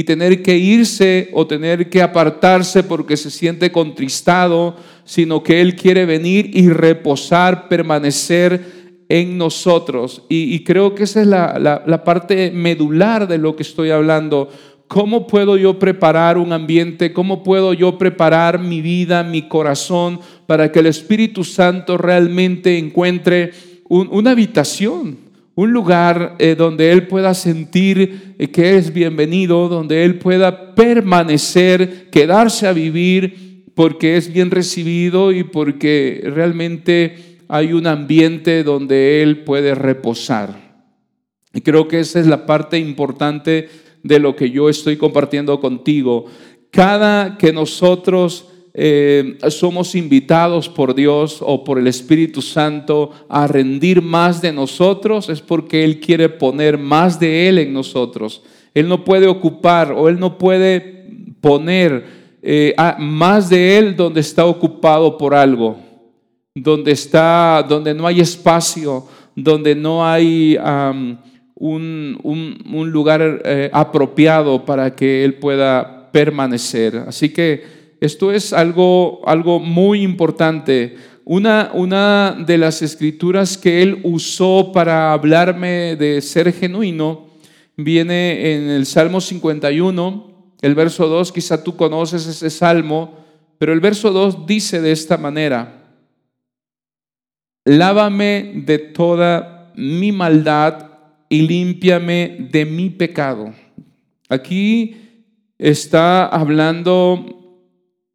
tener 0.07 0.45
que 0.45 0.57
irse 0.57 1.31
o 1.33 1.45
tener 1.49 1.91
que 1.91 2.01
apartarse 2.01 2.85
porque 2.85 3.17
se 3.17 3.33
siente 3.33 3.73
contristado, 3.73 4.77
sino 5.03 5.43
que 5.43 5.61
Él 5.61 5.75
quiere 5.75 6.07
venir 6.07 6.53
y 6.55 6.69
reposar, 6.69 7.67
permanecer 7.67 9.05
en 9.09 9.37
nosotros. 9.37 10.23
Y, 10.29 10.63
creo 10.63 10.95
que 10.95 11.03
esa 11.03 11.23
es 11.23 11.27
la, 11.27 11.83
la 11.85 12.05
parte 12.05 12.53
medular 12.53 13.27
de 13.27 13.39
lo 13.39 13.57
que 13.57 13.65
estoy 13.65 13.91
hablando. 13.91 14.49
¿Cómo 14.87 15.27
puedo 15.27 15.57
yo 15.57 15.81
preparar 15.81 16.39
un 16.39 16.53
ambiente? 16.53 17.13
¿Cómo 17.13 17.43
puedo 17.43 17.75
yo 17.75 17.99
preparar 17.99 18.61
mi 18.61 18.81
vida, 18.81 19.25
mi 19.25 19.49
corazón, 19.49 20.21
para 20.47 20.71
que 20.71 20.79
el 20.79 20.87
Espíritu 20.87 21.43
Santo 21.43 21.99
realmente 21.99 22.79
encuentre 22.79 23.51
una 23.89 24.33
habitación, 24.33 25.17
un 25.55 25.73
lugar 25.73 26.37
eh, 26.39 26.55
donde 26.57 26.93
Él 26.93 27.09
pueda 27.09 27.35
sentir 27.35 28.35
eh, 28.39 28.49
que 28.49 28.77
es 28.77 28.93
bienvenido, 28.93 29.69
donde 29.69 30.05
Él 30.05 30.19
pueda 30.19 30.75
permanecer, 30.75 32.11
quedarse 32.11 32.67
a 32.67 32.73
vivir, 32.73 33.65
porque 33.75 34.17
es 34.17 34.33
bien 34.33 34.51
recibido 34.51 35.33
y 35.33 35.45
porque 35.45 36.23
realmente 36.25 37.39
hay 37.49 37.73
un 37.73 37.87
ambiente 37.87 38.63
donde 38.63 39.23
Él 39.23 39.45
puede 39.45 39.75
reposar. 39.75 40.85
Y 41.55 41.61
creo 41.63 41.89
que 41.89 42.01
esa 42.01 42.21
es 42.21 42.27
la 42.27 42.47
parte 42.47 42.79
importante 42.79 43.69
de 44.03 44.19
lo 44.19 44.37
que 44.37 44.51
yo 44.51 44.69
estoy 44.69 44.97
compartiendo 44.97 45.59
contigo. 45.61 46.27
Cada 46.71 47.39
que 47.39 47.53
nosotros 47.53 48.48
eh, 48.81 49.39
somos 49.49 49.97
invitados 49.97 50.69
por 50.69 50.95
Dios 50.95 51.39
o 51.41 51.65
por 51.65 51.81
el 51.81 51.89
Espíritu 51.89 52.41
Santo 52.41 53.11
a 53.29 53.49
rendir 53.49 54.01
más 54.01 54.41
de 54.41 54.53
nosotros, 54.53 55.29
es 55.29 55.41
porque 55.41 55.83
Él 55.83 55.99
quiere 55.99 56.29
poner 56.29 56.79
más 56.79 57.19
de 57.19 57.49
Él 57.49 57.59
en 57.59 57.73
nosotros. 57.73 58.41
Él 58.75 58.87
no 58.87 59.05
puede 59.05 59.27
ocupar 59.27 59.91
o 59.91 60.09
Él 60.09 60.21
no 60.21 60.39
puede 60.39 61.35
poner 61.41 62.07
eh, 62.41 62.73
más 63.01 63.51
de 63.51 63.79
Él 63.79 63.97
donde 63.97 64.21
está 64.21 64.47
ocupado 64.47 65.19
por 65.19 65.35
algo, 65.35 65.77
donde, 66.55 66.93
está, 66.93 67.67
donde 67.69 67.93
no 67.95 68.07
hay 68.07 68.21
espacio, 68.21 69.09
donde 69.35 69.75
no 69.75 70.07
hay 70.07 70.57
un, 71.57 72.89
lugar 72.93 73.43
eh, 73.45 73.71
apropiado 73.73 74.65
para 74.65 74.95
que 74.95 75.25
Él 75.25 75.35
pueda 75.35 76.13
permanecer. 76.13 76.95
Así 77.09 77.31
que 77.31 77.78
esto 78.01 78.33
es 78.33 78.53
algo, 78.53 79.21
algo 79.27 79.59
muy 79.59 80.03
importante. 80.03 80.97
Una, 81.25 81.71
una 81.75 82.37
de 82.47 82.59
las 82.59 82.81
escrituras 82.83 83.59
que 83.59 83.83
él 83.83 84.01
usó 84.05 84.71
para 84.73 85.13
hablarme 85.13 85.97
de 85.97 86.21
ser 86.23 86.53
genuino 86.53 87.27
viene 87.77 88.55
en 88.55 88.71
el 88.71 88.87
Salmo 88.87 89.21
51, 89.21 90.55
el 90.63 90.75
verso 90.75 91.07
2, 91.09 91.33
quizá 91.33 91.63
tú 91.63 91.77
conoces 91.77 92.27
ese 92.27 92.51
salmo, 92.51 93.17
pero 93.59 93.73
el 93.73 93.81
verso 93.81 94.11
2 94.11 94.47
dice 94.47 94.81
de 94.81 94.93
esta 94.93 95.17
manera, 95.17 95.97
lávame 97.65 98.63
de 98.65 98.79
toda 98.79 99.73
mi 99.77 100.11
maldad 100.11 100.91
y 101.29 101.43
límpiame 101.43 102.49
de 102.51 102.65
mi 102.65 102.91
pecado. 102.91 103.53
Aquí 104.29 104.97
está 105.59 106.27
hablando 106.27 107.48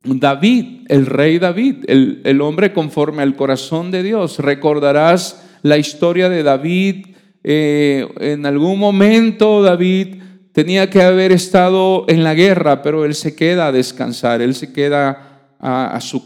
David, 0.03 0.85
el 0.89 1.05
rey 1.05 1.39
David, 1.39 1.85
el, 1.87 2.41
hombre 2.41 2.73
conforme 2.73 3.23
al 3.23 3.35
corazón 3.35 3.89
de 3.89 4.03
Dios. 4.03 4.39
Recordarás 4.39 5.43
la 5.61 5.77
historia 5.77 6.27
de 6.29 6.43
David. 6.43 7.07
Eh, 7.43 8.07
en 8.19 8.45
algún 8.45 8.79
momento 8.79 9.61
David 9.61 10.21
tenía 10.51 10.89
que 10.89 11.01
haber 11.01 11.31
estado 11.31 12.05
en 12.07 12.23
la 12.23 12.33
guerra, 12.33 12.81
pero 12.81 13.05
él 13.05 13.15
se 13.15 13.35
queda 13.35 13.67
a 13.67 13.71
descansar, 13.71 14.41
él 14.41 14.55
se 14.55 14.73
queda 14.73 15.49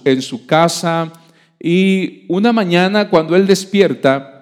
en 0.06 0.22
su 0.22 0.48
casa. 0.48 1.14
Y 1.60 2.26
una 2.30 2.52
mañana 2.52 3.10
cuando 3.10 3.36
él 3.36 3.46
despierta, 3.46 4.38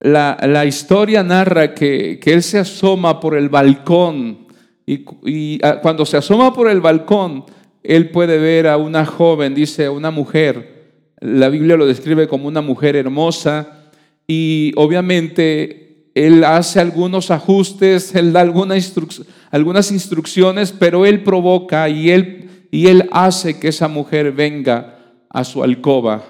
la, 0.00 0.64
historia 0.64 1.24
narra 1.24 1.74
que, 1.74 2.20
él 2.24 2.42
se 2.42 2.60
asoma 2.60 3.18
por 3.18 3.36
el 3.36 3.48
balcón 3.48 4.46
y, 4.86 5.58
ah, 5.62 5.80
cuando 5.82 6.06
se 6.06 6.16
asoma 6.16 6.52
por 6.54 6.70
el 6.70 6.80
balcón, 6.80 7.44
él 7.82 8.10
puede 8.10 8.38
ver 8.38 8.66
a 8.66 8.76
una 8.76 9.06
joven, 9.06 9.54
dice, 9.54 9.88
una 9.88 10.10
mujer, 10.10 10.78
la 11.20 11.48
Biblia 11.48 11.76
lo 11.76 11.86
describe 11.86 12.28
como 12.28 12.48
una 12.48 12.60
mujer 12.60 12.96
hermosa 12.96 13.90
y 14.26 14.72
obviamente 14.76 16.10
él 16.14 16.44
hace 16.44 16.80
algunos 16.80 17.30
ajustes, 17.30 18.14
él 18.14 18.32
da 18.32 18.40
algunas 18.40 19.90
instrucciones, 19.92 20.72
pero 20.72 21.06
él 21.06 21.22
provoca 21.22 21.88
y 21.88 22.10
él, 22.10 22.50
y 22.70 22.88
él 22.88 23.08
hace 23.12 23.58
que 23.58 23.68
esa 23.68 23.88
mujer 23.88 24.32
venga 24.32 24.98
a 25.30 25.44
su 25.44 25.62
alcoba. 25.62 26.24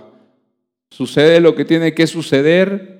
Sucede 0.90 1.40
lo 1.40 1.54
que 1.54 1.64
tiene 1.64 1.94
que 1.94 2.06
suceder. 2.06 2.98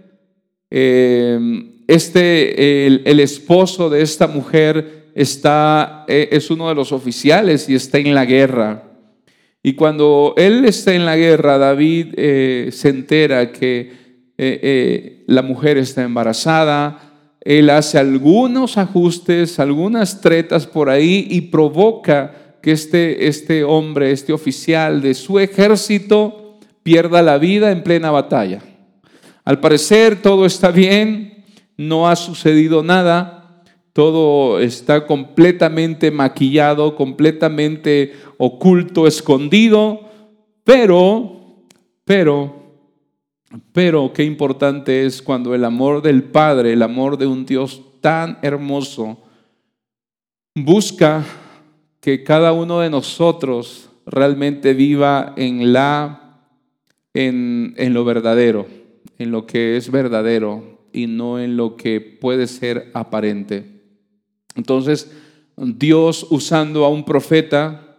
Eh, 0.71 1.39
este, 1.87 2.87
el 2.87 3.21
esposo 3.21 3.89
de 3.89 4.03
esta 4.03 4.27
mujer, 4.27 5.08
está, 5.19 6.05
eh, 6.07 6.29
es 6.31 6.49
uno 6.49 6.69
de 6.69 6.77
los 6.77 6.93
oficiales 6.93 7.69
y 7.69 7.75
está 7.75 7.99
en 7.99 8.15
la 8.15 8.25
guerra. 8.25 8.85
Y 9.63 9.73
cuando 9.73 10.35
él 10.37 10.65
está 10.65 10.95
en 10.95 11.05
la 11.05 11.17
guerra, 11.17 11.59
David 11.59 12.15
eh, 12.17 12.69
se 12.71 12.91
entera 12.91 13.51
que 13.51 13.93
eh, 14.39 15.25
la 15.27 15.43
mujer 15.43 15.77
está 15.77 16.05
embarazada, 16.05 17.37
él 17.41 17.69
hace 17.71 17.99
algunos 17.99 18.79
ajustes, 18.79 19.59
algunas 19.59 20.21
tretas 20.21 20.69
por 20.69 20.89
ahí 20.89 21.27
y 21.29 21.41
provoca 21.43 22.57
que 22.63 22.71
este, 22.71 23.27
este 23.27 23.65
hombre, 23.65 24.13
este 24.13 24.33
oficial 24.33 25.03
de 25.03 25.15
su 25.15 25.41
ejército, 25.41 26.61
pierda 26.85 27.23
la 27.23 27.39
vida 27.39 27.73
en 27.73 27.83
plena 27.83 28.13
batalla. 28.13 28.61
Al 29.45 29.59
parecer 29.59 30.23
todo 30.23 30.47
está 30.47 30.71
bien, 30.71 31.45
no 31.77 32.09
ha 32.09 32.15
sucedido 32.15 32.85
nada, 32.85 33.38
todo 33.99 34.61
está 34.61 35.07
completamente 35.07 36.13
maquillado, 36.13 36.95
completamente 36.95 38.13
oculto, 38.37 39.09
escondido, 39.09 40.03
pero, 40.63 41.65
pero, 42.05 42.77
pero 43.73 44.13
qué 44.13 44.23
importante 44.23 45.05
es 45.05 45.21
cuando 45.21 45.53
el 45.53 45.65
amor 45.65 46.01
del 46.01 46.23
Padre, 46.23 46.75
el 46.75 46.83
amor 46.83 47.19
de 47.19 47.27
un 47.27 47.45
Dios 47.45 47.83
tan 48.01 48.39
hermoso, 48.43 49.19
busca 50.55 51.25
que 51.99 52.23
cada 52.23 52.53
uno 52.53 52.79
de 52.79 52.91
nosotros 52.91 53.91
realmente 54.07 54.75
viva 54.75 55.35
en 55.37 55.73
la 55.73 56.45
en, 57.15 57.75
en 57.77 57.95
lo 57.95 58.05
verdadero, 58.05 58.69
en 59.19 59.33
lo 59.33 59.45
que 59.45 59.77
es 59.77 59.91
verdadero 59.91 60.87
y 60.93 61.09
no 61.09 61.41
en 61.41 61.57
lo 61.57 61.75
que 61.75 62.01
puede 62.01 62.47
ser 62.47 62.93
aparente. 62.95 63.78
Entonces, 64.55 65.11
Dios 65.57 66.27
usando 66.31 66.85
a 66.85 66.89
un 66.89 67.05
profeta, 67.05 67.97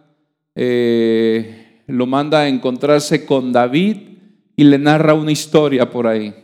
eh, 0.54 1.82
lo 1.86 2.06
manda 2.06 2.40
a 2.40 2.48
encontrarse 2.48 3.24
con 3.24 3.52
David 3.52 3.96
y 4.56 4.64
le 4.64 4.78
narra 4.78 5.14
una 5.14 5.32
historia 5.32 5.90
por 5.90 6.06
ahí. 6.06 6.34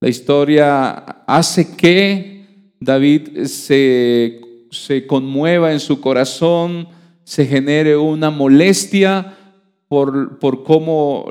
La 0.00 0.08
historia 0.08 0.90
hace 1.26 1.76
que 1.76 2.44
David 2.80 3.44
se, 3.44 4.40
se 4.70 5.06
conmueva 5.06 5.72
en 5.72 5.80
su 5.80 6.00
corazón, 6.00 6.88
se 7.24 7.46
genere 7.46 7.96
una 7.96 8.30
molestia 8.30 9.37
por, 9.88 10.38
por 10.38 10.64
cómo, 10.64 11.26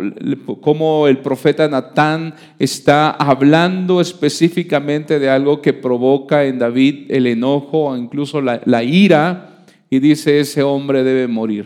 cómo, 0.61 1.07
el 1.07 1.19
profeta 1.19 1.67
Natán 1.67 2.33
está 2.57 3.11
hablando 3.11 4.01
específicamente 4.01 5.19
de 5.19 5.29
algo 5.29 5.61
que 5.61 5.73
provoca 5.73 6.45
en 6.45 6.57
David 6.57 7.05
el 7.09 7.27
enojo 7.27 7.85
o 7.85 7.97
incluso 7.97 8.41
la, 8.41 8.61
la 8.65 8.83
ira 8.83 9.63
y 9.89 9.99
dice 9.99 10.39
ese 10.39 10.63
hombre 10.63 11.03
debe 11.03 11.27
morir. 11.27 11.65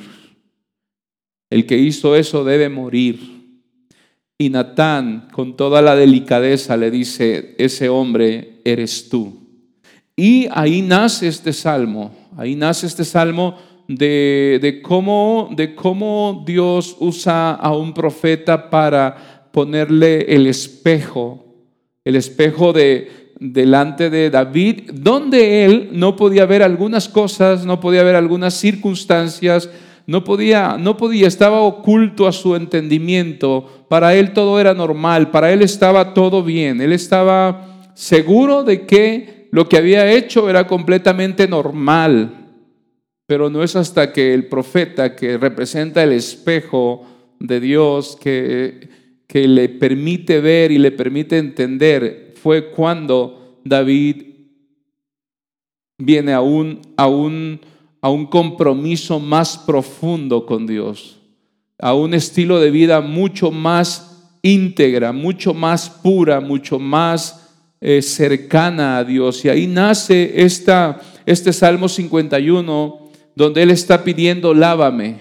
El 1.49 1.65
que 1.65 1.77
hizo 1.77 2.15
eso 2.15 2.43
debe 2.43 2.69
morir. 2.69 3.41
Y 4.37 4.49
Natán, 4.49 5.27
con 5.31 5.55
toda 5.55 5.81
la 5.81 5.95
delicadeza, 5.95 6.75
le 6.75 6.89
dice, 6.89 7.55
ese 7.59 7.89
hombre 7.89 8.61
eres 8.65 9.09
tú. 9.09 9.41
Y 10.15 10.47
ahí 10.51 10.81
nace 10.81 11.27
este 11.27 11.53
salmo, 11.53 12.11
ahí 12.37 12.55
nace 12.55 12.87
este 12.87 13.05
salmo 13.05 13.57
de, 13.87 14.79
cómo, 14.83 15.49
de 15.55 15.75
cómo 15.75 16.43
Dios 16.45 16.95
usa 16.99 17.53
a 17.53 17.75
un 17.75 17.93
profeta 17.93 18.69
para 18.69 19.49
ponerle 19.51 20.33
el 20.33 20.47
espejo, 20.47 21.45
el 22.03 22.15
espejo 22.15 22.73
de 22.73 23.21
delante 23.41 24.11
de 24.11 24.29
David, 24.29 24.91
donde 24.93 25.65
él 25.65 25.89
no 25.93 26.15
podía 26.15 26.45
ver 26.45 26.61
algunas 26.61 27.09
cosas, 27.09 27.65
no 27.65 27.79
podía 27.79 28.03
ver 28.03 28.15
algunas 28.15 28.53
circunstancias, 28.53 29.67
no 30.05 30.23
podía, 30.23 30.77
no 30.79 30.95
podía, 30.95 31.27
estaba 31.27 31.61
oculto 31.61 32.27
a 32.27 32.31
su 32.31 32.55
entendimiento. 32.55 33.85
Para 33.89 34.13
él 34.13 34.33
todo 34.33 34.59
era 34.59 34.75
normal, 34.75 35.31
para 35.31 35.51
él 35.51 35.63
estaba 35.63 36.13
todo 36.13 36.43
bien, 36.43 36.81
él 36.81 36.93
estaba 36.93 37.89
seguro 37.95 38.63
de 38.63 38.85
que 38.85 39.47
lo 39.51 39.67
que 39.67 39.77
había 39.77 40.11
hecho 40.11 40.49
era 40.49 40.67
completamente 40.67 41.47
normal. 41.47 42.40
Pero 43.31 43.49
no 43.49 43.63
es 43.63 43.77
hasta 43.77 44.11
que 44.11 44.33
el 44.33 44.47
profeta, 44.47 45.15
que 45.15 45.37
representa 45.37 46.03
el 46.03 46.11
espejo 46.11 47.05
de 47.39 47.61
Dios, 47.61 48.17
que, 48.21 48.89
que 49.25 49.47
le 49.47 49.69
permite 49.69 50.41
ver 50.41 50.69
y 50.69 50.77
le 50.77 50.91
permite 50.91 51.37
entender, 51.37 52.33
fue 52.43 52.71
cuando 52.71 53.61
David 53.63 54.23
viene 55.97 56.33
a 56.33 56.41
un, 56.41 56.81
a 56.97 57.07
un, 57.07 57.61
a 58.01 58.09
un 58.09 58.25
compromiso 58.25 59.17
más 59.17 59.57
profundo 59.59 60.45
con 60.45 60.67
Dios, 60.67 61.17
a 61.79 61.93
un 61.93 62.13
estilo 62.13 62.59
de 62.59 62.69
vida 62.69 62.99
mucho 62.99 63.49
más 63.49 64.27
íntegra, 64.41 65.13
mucho 65.13 65.53
más 65.53 65.89
pura, 65.89 66.41
mucho 66.41 66.79
más 66.79 67.49
eh, 67.79 68.01
cercana 68.01 68.97
a 68.97 69.05
Dios. 69.05 69.45
Y 69.45 69.47
ahí 69.47 69.67
nace 69.67 70.43
esta, 70.43 70.99
este 71.25 71.53
Salmo 71.53 71.87
51 71.87 73.00
donde 73.35 73.63
Él 73.63 73.71
está 73.71 74.03
pidiendo, 74.03 74.53
lávame, 74.53 75.19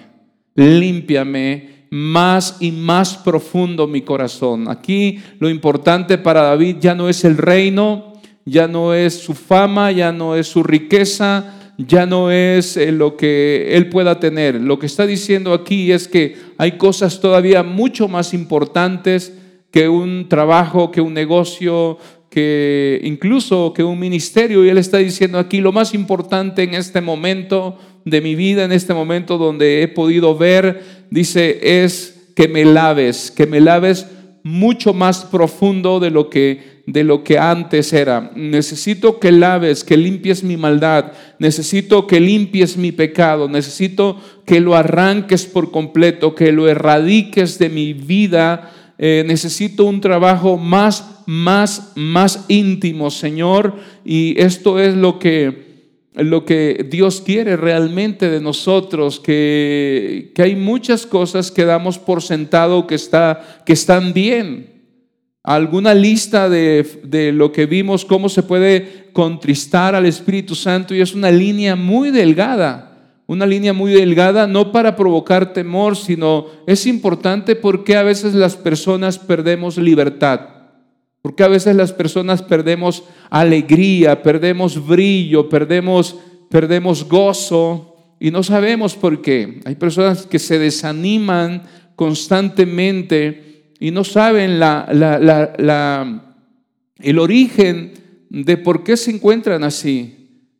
límpiame 0.55 1.87
más 1.91 2.57
y 2.61 2.71
más 2.71 3.17
profundo 3.17 3.87
mi 3.87 4.03
corazón. 4.03 4.69
Aquí 4.69 5.19
lo 5.39 5.51
importante 5.51 6.19
para 6.19 6.43
David 6.43 6.77
ya 6.81 6.95
no 6.95 7.09
es 7.09 7.25
el 7.25 7.37
reino, 7.37 8.15
ya 8.45 8.69
no 8.69 8.95
es 8.95 9.15
su 9.15 9.35
fama, 9.35 9.91
ya 9.91 10.13
no 10.13 10.37
es 10.37 10.47
su 10.47 10.63
riqueza, 10.63 11.75
ya 11.79 12.07
no 12.07 12.31
es 12.31 12.77
eh, 12.77 12.93
lo 12.93 13.17
que 13.17 13.77
él 13.77 13.89
pueda 13.89 14.21
tener. 14.21 14.55
Lo 14.57 14.79
que 14.79 14.87
está 14.87 15.07
diciendo 15.07 15.53
aquí 15.53 15.93
es 15.93 16.09
que 16.09 16.37
hay 16.59 16.73
cosas 16.73 17.21
todavía 17.21 17.63
mucho 17.63 18.09
más 18.09 18.35
importantes 18.35 19.35
que 19.71 19.89
un 19.89 20.29
trabajo, 20.29 20.91
que 20.91 21.01
un 21.01 21.15
negocio, 21.15 21.99
que 22.29 23.01
incluso 23.03 23.73
que 23.73 23.83
un 23.83 23.99
ministerio. 23.99 24.65
Y 24.65 24.69
él 24.69 24.79
está 24.79 24.99
diciendo 24.99 25.39
aquí, 25.39 25.61
lo 25.61 25.73
más 25.73 25.95
importante 25.95 26.63
en 26.63 26.75
este 26.75 27.01
momento 27.01 27.79
de 28.05 28.21
mi 28.21 28.35
vida, 28.35 28.65
en 28.65 28.73
este 28.73 28.95
momento 28.95 29.39
donde 29.39 29.83
he 29.83 29.89
podido 29.89 30.37
ver, 30.37 30.83
dice, 31.11 31.85
es 31.85 32.33
que 32.35 32.49
me 32.49 32.65
laves, 32.65 33.31
que 33.31 33.47
me 33.47 33.61
laves 33.61 34.07
mucho 34.43 34.95
más 34.95 35.25
profundo 35.25 36.01
de 36.01 36.11
lo 36.11 36.31
que 36.31 36.81
de 36.93 37.05
lo 37.05 37.23
que 37.23 37.39
antes 37.39 37.93
era. 37.93 38.33
Necesito 38.35 39.21
que 39.21 39.31
laves, 39.31 39.85
que 39.85 39.97
limpies 39.97 40.43
mi 40.43 40.57
maldad, 40.57 41.13
necesito 41.39 42.07
que 42.07 42.21
limpies 42.21 42.77
mi 42.77 42.91
pecado, 42.91 43.49
necesito 43.49 44.21
que 44.45 44.61
lo 44.61 44.75
arranques 44.75 45.47
por 45.47 45.71
completo, 45.71 46.35
que 46.35 46.53
lo 46.53 46.69
erradiques 46.69 47.59
de 47.59 47.69
mi 47.69 47.93
vida. 47.93 48.73
Eh, 48.99 49.25
necesito 49.27 49.85
un 49.85 50.01
trabajo 50.01 50.57
más, 50.59 51.23
más, 51.27 51.93
más 51.95 52.45
íntimo, 52.49 53.11
Señor. 53.11 53.77
Y 54.05 54.41
esto 54.41 54.79
es 54.81 54.95
lo 54.95 55.19
que 55.19 55.70
lo 56.15 56.45
que 56.45 56.87
Dios 56.91 57.21
quiere 57.21 57.57
realmente 57.57 58.29
de 58.29 58.41
nosotros, 58.41 59.21
que, 59.21 60.33
hay 60.39 60.57
muchas 60.57 61.07
cosas 61.07 61.51
que 61.51 61.65
damos 61.65 61.99
por 61.99 62.23
sentado 62.23 62.87
que, 62.87 62.95
está, 62.95 63.63
que 63.65 63.73
están 63.73 64.13
bien. 64.13 64.83
Alguna 65.43 65.95
lista 65.95 66.49
de, 66.49 67.01
de 67.05 67.33
lo 67.33 67.53
que 67.53 67.67
vimos, 67.67 68.05
cómo 68.05 68.29
se 68.29 68.43
puede 68.43 69.09
contristar 69.13 69.95
al 69.95 70.07
Espíritu 70.07 70.55
Santo, 70.55 70.95
y 70.95 71.01
es 71.01 71.15
una 71.15 71.31
línea 71.31 71.77
muy 71.77 72.11
delgada 72.11 72.91
una 73.31 73.47
línea 73.47 73.73
muy 73.73 73.93
delgada, 73.93 74.49
no 74.49 74.73
para 74.73 74.97
provocar 74.97 75.53
temor, 75.53 75.97
sino 75.97 76.47
es 76.67 76.85
importante 76.85 77.55
porque 77.55 77.97
a 77.97 78.03
veces 78.03 78.35
las 78.35 78.57
personas 78.57 79.21
perdemos 79.21 79.77
libertad. 79.77 80.41
Porque 81.23 81.43
a 81.43 81.49
veces 81.49 81.77
las 81.77 81.93
personas 81.93 82.43
perdemos 82.43 83.05
alegría, 83.29 84.23
perdemos 84.23 84.87
brillo, 84.87 85.49
perdemos, 85.49 86.17
perdemos 86.49 87.07
gozo 87.07 87.97
y 88.19 88.31
no 88.31 88.43
sabemos 88.43 88.95
por 88.95 89.21
qué. 89.21 89.61
Hay 89.65 89.75
personas 89.75 90.27
que 90.27 90.39
se 90.39 90.59
desaniman 90.59 91.63
constantemente 91.95 93.75
y 93.79 93.91
no 93.91 94.05
saben 94.05 94.59
la, 94.59 94.87
el 96.99 97.19
origen 97.19 97.93
de 98.31 98.57
por 98.57 98.83
qué 98.83 98.97
se 98.97 99.11
encuentran 99.11 99.65
así. 99.65 100.17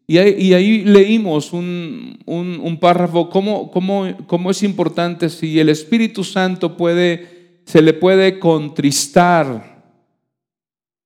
Y 0.07 0.19
ahí, 0.19 0.83
leímos 0.83 1.53
un, 1.53 2.19
un, 2.27 2.81
párrafo, 2.81 3.31
cómo, 3.31 3.71
cómo, 3.71 4.09
cómo 4.27 4.51
es 4.51 4.65
importante 4.65 5.29
si 5.29 5.61
el 5.61 5.69
Espíritu 5.69 6.25
Santo 6.25 6.77
puede, 6.77 7.61
se 7.65 7.81
le 7.81 7.93
puede 7.93 8.41
contristar 8.41 9.70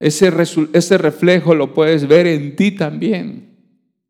ese, 0.04 0.30
ese 0.74 0.98
reflejo 0.98 1.54
lo 1.54 1.72
puedes 1.72 2.06
ver 2.06 2.26
en 2.26 2.56
ti 2.56 2.72
también. 2.72 3.56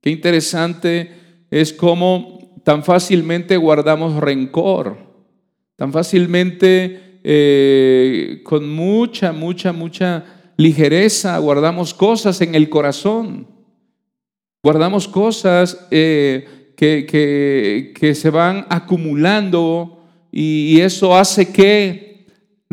Qué 0.00 0.11
interesante 0.11 1.12
es 1.52 1.72
cómo 1.72 2.61
tan 2.64 2.83
fácilmente 2.83 3.57
guardamos 3.57 4.16
rencor, 4.16 4.98
tan 5.76 5.92
fácilmente, 5.92 7.20
eh, 7.22 8.40
con 8.42 8.68
mucha, 8.68 9.33
mucha, 9.33 9.72
mucha 9.72 10.24
ligereza, 10.57 11.38
guardamos 11.38 11.94
cosas 11.94 12.40
en 12.40 12.57
el 12.57 12.68
corazón, 12.68 13.46
guardamos 14.64 15.07
cosas 15.07 15.87
eh, 15.92 16.74
que, 16.76 17.07
que, 17.96 18.14
se 18.16 18.30
van 18.30 18.66
acumulando 18.68 20.02
y 20.33 20.80
eso 20.80 21.16
hace 21.16 21.52
que 21.52 22.13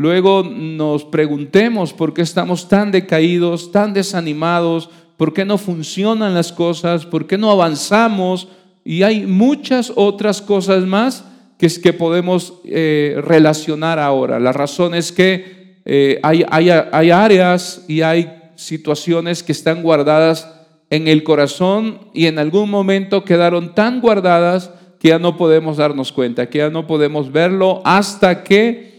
luego 0.02 0.44
nos 0.44 1.06
preguntemos 1.06 1.94
por 1.94 2.14
qué 2.14 2.24
estamos 2.24 2.68
tan 2.68 2.92
decaídos, 2.92 3.72
tan 3.72 3.94
desanimados, 3.94 4.90
por 5.16 5.32
qué 5.32 5.46
no 5.46 5.60
funcionan 5.60 6.34
las 6.34 6.52
cosas, 6.52 7.06
por 7.06 7.28
qué 7.28 7.38
no 7.38 7.52
avanzamos. 7.52 8.48
Y 8.84 9.04
hay 9.04 9.28
muchas 9.28 9.94
otras 9.96 10.42
cosas 10.42 10.86
más 10.86 11.24
que, 11.60 11.68
es 11.68 11.78
que 11.78 11.94
podemos 11.94 12.56
eh, 12.66 13.22
relacionar 13.24 14.00
ahora. 14.00 14.40
La 14.40 14.52
razón 14.52 14.96
es 14.96 15.12
que 15.12 15.78
eh, 15.86 16.20
hay, 16.24 16.44
hay 16.50 17.12
áreas 17.12 17.86
y 17.88 18.02
hay 18.02 18.32
situaciones 18.56 19.44
que 19.44 19.52
están 19.52 19.84
guardadas 19.84 20.52
en 20.90 21.08
el 21.08 21.24
corazón 21.24 22.00
y 22.14 22.26
en 22.26 22.40
algún 22.40 22.72
momento 22.72 23.24
quedaron 23.24 23.76
tan 23.76 24.02
guardadas 24.02 24.72
que 25.00 25.10
ya 25.10 25.20
no 25.20 25.38
podemos 25.38 25.78
darnos 25.78 26.12
cuenta, 26.12 26.50
que 26.50 26.60
ya 26.60 26.70
no 26.70 26.86
podemos 26.86 27.32
verlo 27.32 27.82
hasta 27.86 28.44
que 28.44 28.91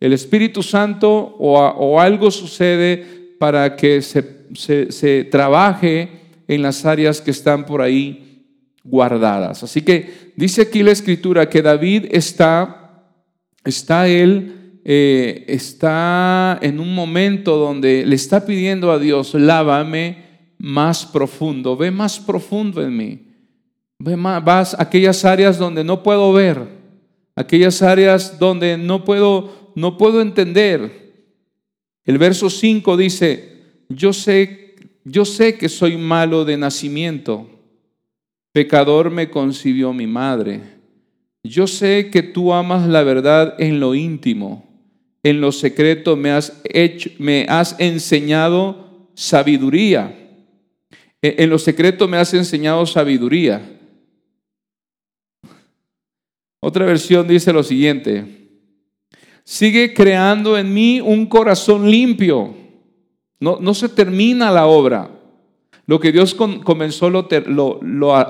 el 0.00 0.14
Espíritu 0.14 0.62
Santo 0.62 1.36
o, 1.38 2.00
algo 2.00 2.30
sucede 2.30 3.36
para 3.38 3.76
que 3.76 4.00
se, 4.00 5.24
trabaje 5.24 6.08
en 6.48 6.62
las 6.62 6.84
áreas 6.86 7.20
que 7.20 7.30
están 7.30 7.66
por 7.66 7.82
ahí 7.82 8.46
guardadas. 8.82 9.62
Así 9.62 9.82
que 9.82 10.32
dice 10.36 10.62
aquí 10.62 10.82
la 10.82 10.90
escritura 10.90 11.48
que 11.48 11.60
David 11.60 12.06
está, 12.10 13.04
está 13.62 14.08
él, 14.08 14.80
eh, 14.84 15.44
está 15.46 16.58
en 16.62 16.80
un 16.80 16.94
momento 16.94 17.56
donde 17.58 18.04
le 18.06 18.16
está 18.16 18.46
pidiendo 18.46 18.90
a 18.90 18.98
Dios, 18.98 19.34
lávame 19.34 20.30
más 20.56 21.04
profundo, 21.04 21.76
ve 21.76 21.90
más 21.90 22.18
profundo 22.18 22.82
en 22.82 22.96
mí. 22.96 23.26
Ve 23.98 24.16
más, 24.16 24.42
vas 24.42 24.72
a 24.72 24.82
aquellas 24.82 25.26
áreas 25.26 25.58
donde 25.58 25.84
no 25.84 26.02
puedo 26.02 26.32
ver, 26.32 26.66
aquellas 27.36 27.82
áreas 27.82 28.38
donde 28.38 28.78
no 28.78 29.04
puedo 29.04 29.59
no 29.80 29.96
puedo 29.96 30.20
entender. 30.20 31.10
El 32.04 32.18
verso 32.18 32.50
5 32.50 32.96
dice, 32.96 33.62
yo 33.88 34.12
sé, 34.12 34.74
yo 35.04 35.24
sé 35.24 35.56
que 35.56 35.68
soy 35.68 35.96
malo 35.96 36.44
de 36.44 36.56
nacimiento, 36.56 37.48
pecador 38.52 39.10
me 39.10 39.30
concibió 39.30 39.92
mi 39.92 40.06
madre. 40.06 40.60
Yo 41.42 41.66
sé 41.66 42.10
que 42.10 42.22
tú 42.22 42.52
amas 42.52 42.86
la 42.86 43.02
verdad 43.02 43.54
en 43.58 43.80
lo 43.80 43.94
íntimo, 43.94 44.68
en 45.22 45.40
lo 45.40 45.52
secreto 45.52 46.16
me 46.16 46.30
has, 46.30 46.60
hecho, 46.64 47.10
me 47.18 47.46
has 47.48 47.76
enseñado 47.78 49.08
sabiduría. 49.14 50.16
E, 51.22 51.36
en 51.38 51.50
lo 51.50 51.58
secreto 51.58 52.08
me 52.08 52.18
has 52.18 52.34
enseñado 52.34 52.84
sabiduría. 52.86 53.62
Otra 56.60 56.84
versión 56.84 57.26
dice 57.26 57.52
lo 57.52 57.62
siguiente, 57.62 58.39
sigue 59.44 59.94
creando 59.94 60.56
en 60.56 60.72
mí 60.72 61.00
un 61.00 61.26
corazón 61.26 61.90
limpio. 61.90 62.54
No, 63.40 63.58
no 63.60 63.74
se 63.74 63.88
termina 63.88 64.50
la 64.50 64.66
obra. 64.66 65.10
Lo 65.86 65.98
que 65.98 66.12
Dios 66.12 66.34
comenzó 66.34 67.10
lo, 67.10 67.28
lo, 67.46 67.80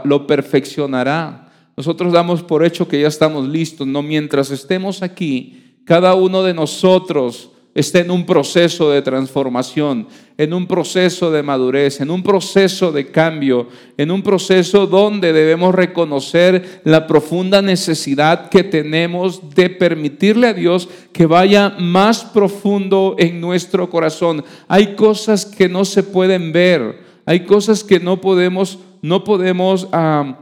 lo, 0.05 0.27
perfeccionará. 0.27 1.53
nosotros 1.77 2.13
damos 2.13 2.43
por 2.43 2.65
hecho 2.65 2.89
que 2.89 3.01
ya 3.01 3.09
estamos 3.09 3.47
listos. 3.49 3.87
No, 3.87 4.03
mientras 4.03 4.51
estemos 4.51 5.03
aquí, 5.03 5.77
cada 5.85 6.15
uno 6.15 6.43
de 6.43 6.55
nosotros 6.55 7.51
está 7.81 8.01
en 8.01 8.11
un 8.11 8.25
proceso 8.25 8.91
de 8.91 9.03
transformación, 9.03 10.07
en 10.39 10.55
un 10.55 10.67
proceso 10.67 11.31
de 11.31 11.43
madurez, 11.43 12.01
en 12.01 12.11
un 12.11 12.23
proceso 12.23 12.93
de 12.93 13.11
cambio, 13.11 13.69
en 13.97 14.11
un 14.11 14.23
proceso 14.23 14.87
donde 14.87 15.33
debemos 15.33 15.75
reconocer 15.75 16.81
la 16.85 17.07
profunda 17.07 17.61
necesidad 17.61 18.49
que 18.49 18.65
tenemos 18.65 19.55
de 19.55 19.71
permitirle 19.71 20.49
a 20.49 20.55
Dios 20.55 20.89
que 21.13 21.27
vaya 21.27 21.71
más 21.79 22.25
profundo 22.25 23.17
en 23.19 23.41
nuestro 23.41 23.91
corazón. 23.91 24.45
Hay 24.69 24.95
cosas 24.95 25.45
que 25.45 25.69
no 25.69 25.85
se 25.85 26.03
pueden 26.03 26.53
ver, 26.53 27.01
hay 27.27 27.41
cosas 27.41 27.85
que 27.85 28.01
no 28.01 28.21
podemos, 28.21 28.79
no 29.03 29.25
podemos 29.25 29.89
ah, 29.93 30.39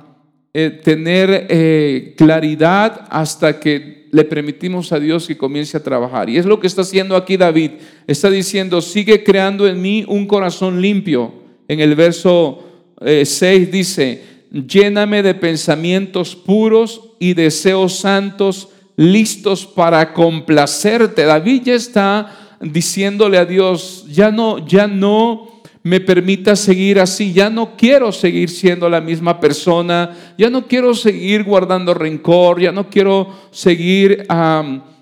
eh, 0.54 0.70
tener 0.70 1.46
eh, 1.50 2.14
claridad 2.16 3.06
hasta 3.10 3.60
que 3.60 3.97
le 4.10 4.24
permitimos 4.24 4.92
a 4.92 5.00
Dios 5.00 5.26
que 5.26 5.36
comience 5.36 5.76
a 5.76 5.82
trabajar. 5.82 6.28
Y 6.30 6.36
es 6.36 6.46
lo 6.46 6.60
que 6.60 6.66
está 6.66 6.82
haciendo 6.82 7.16
aquí 7.16 7.36
David. 7.36 7.72
Está 8.06 8.30
diciendo, 8.30 8.80
sigue 8.80 9.22
creando 9.22 9.66
en 9.66 9.80
mí 9.80 10.04
un 10.08 10.26
corazón 10.26 10.80
limpio. 10.80 11.32
En 11.68 11.80
el 11.80 11.94
verso 11.94 12.64
6 13.00 13.42
eh, 13.42 13.68
dice, 13.70 14.22
lléname 14.50 15.22
de 15.22 15.34
pensamientos 15.34 16.34
puros 16.34 17.02
y 17.18 17.34
deseos 17.34 17.96
santos 17.96 18.68
listos 18.96 19.66
para 19.66 20.12
complacerte. 20.12 21.24
David 21.24 21.62
ya 21.64 21.74
está 21.74 22.56
diciéndole 22.60 23.38
a 23.38 23.44
Dios, 23.44 24.06
ya 24.10 24.30
no, 24.30 24.66
ya 24.66 24.86
no 24.86 25.57
me 25.88 26.00
permita 26.00 26.54
seguir 26.54 27.00
así. 27.00 27.32
Ya 27.32 27.48
no 27.48 27.74
quiero 27.74 28.12
seguir 28.12 28.50
siendo 28.50 28.90
la 28.90 29.00
misma 29.00 29.40
persona, 29.40 30.34
ya 30.36 30.50
no 30.50 30.66
quiero 30.66 30.94
seguir 30.94 31.44
guardando 31.44 31.94
rencor, 31.94 32.60
ya 32.60 32.72
no 32.72 32.90
quiero 32.90 33.34
seguir 33.50 34.26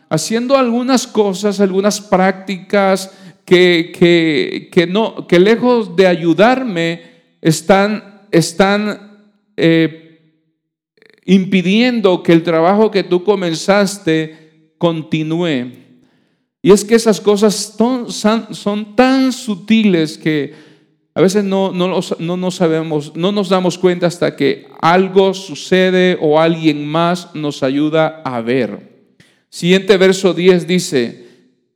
haciendo 0.08 0.56
algunas 0.56 1.08
cosas, 1.08 1.58
algunas 1.60 2.00
prácticas 2.00 3.12
que, 3.44 4.70
que, 4.72 4.86
no, 4.86 5.26
que 5.26 5.40
lejos 5.40 5.96
de 5.96 6.06
ayudarme 6.06 7.02
están, 7.42 8.22
están 8.30 9.28
eh, 9.56 10.20
impidiendo 11.24 12.22
que 12.22 12.32
el 12.32 12.44
trabajo 12.44 12.92
que 12.92 13.02
tú 13.02 13.24
comenzaste 13.24 14.74
continúe. 14.78 15.72
Y 16.62 16.70
es 16.70 16.84
que 16.84 16.94
esas 16.94 17.20
cosas 17.20 17.74
son, 17.76 18.12
son 18.12 18.94
tan 18.94 19.32
sutiles 19.32 20.16
que 20.16 20.65
a 21.16 21.22
veces 21.22 21.44
no, 21.44 21.72
no, 21.72 21.98
no, 22.18 22.50
sabemos, 22.50 23.16
no 23.16 23.32
nos 23.32 23.48
damos 23.48 23.78
cuenta 23.78 24.06
hasta 24.06 24.36
que 24.36 24.66
algo 24.82 25.32
sucede 25.32 26.18
o 26.20 26.38
alguien 26.38 26.86
más 26.86 27.34
nos 27.34 27.62
ayuda 27.62 28.20
a 28.22 28.42
ver. 28.42 29.06
Siguiente 29.48 29.96
verso 29.96 30.34
10 30.34 30.66
dice, 30.66 31.26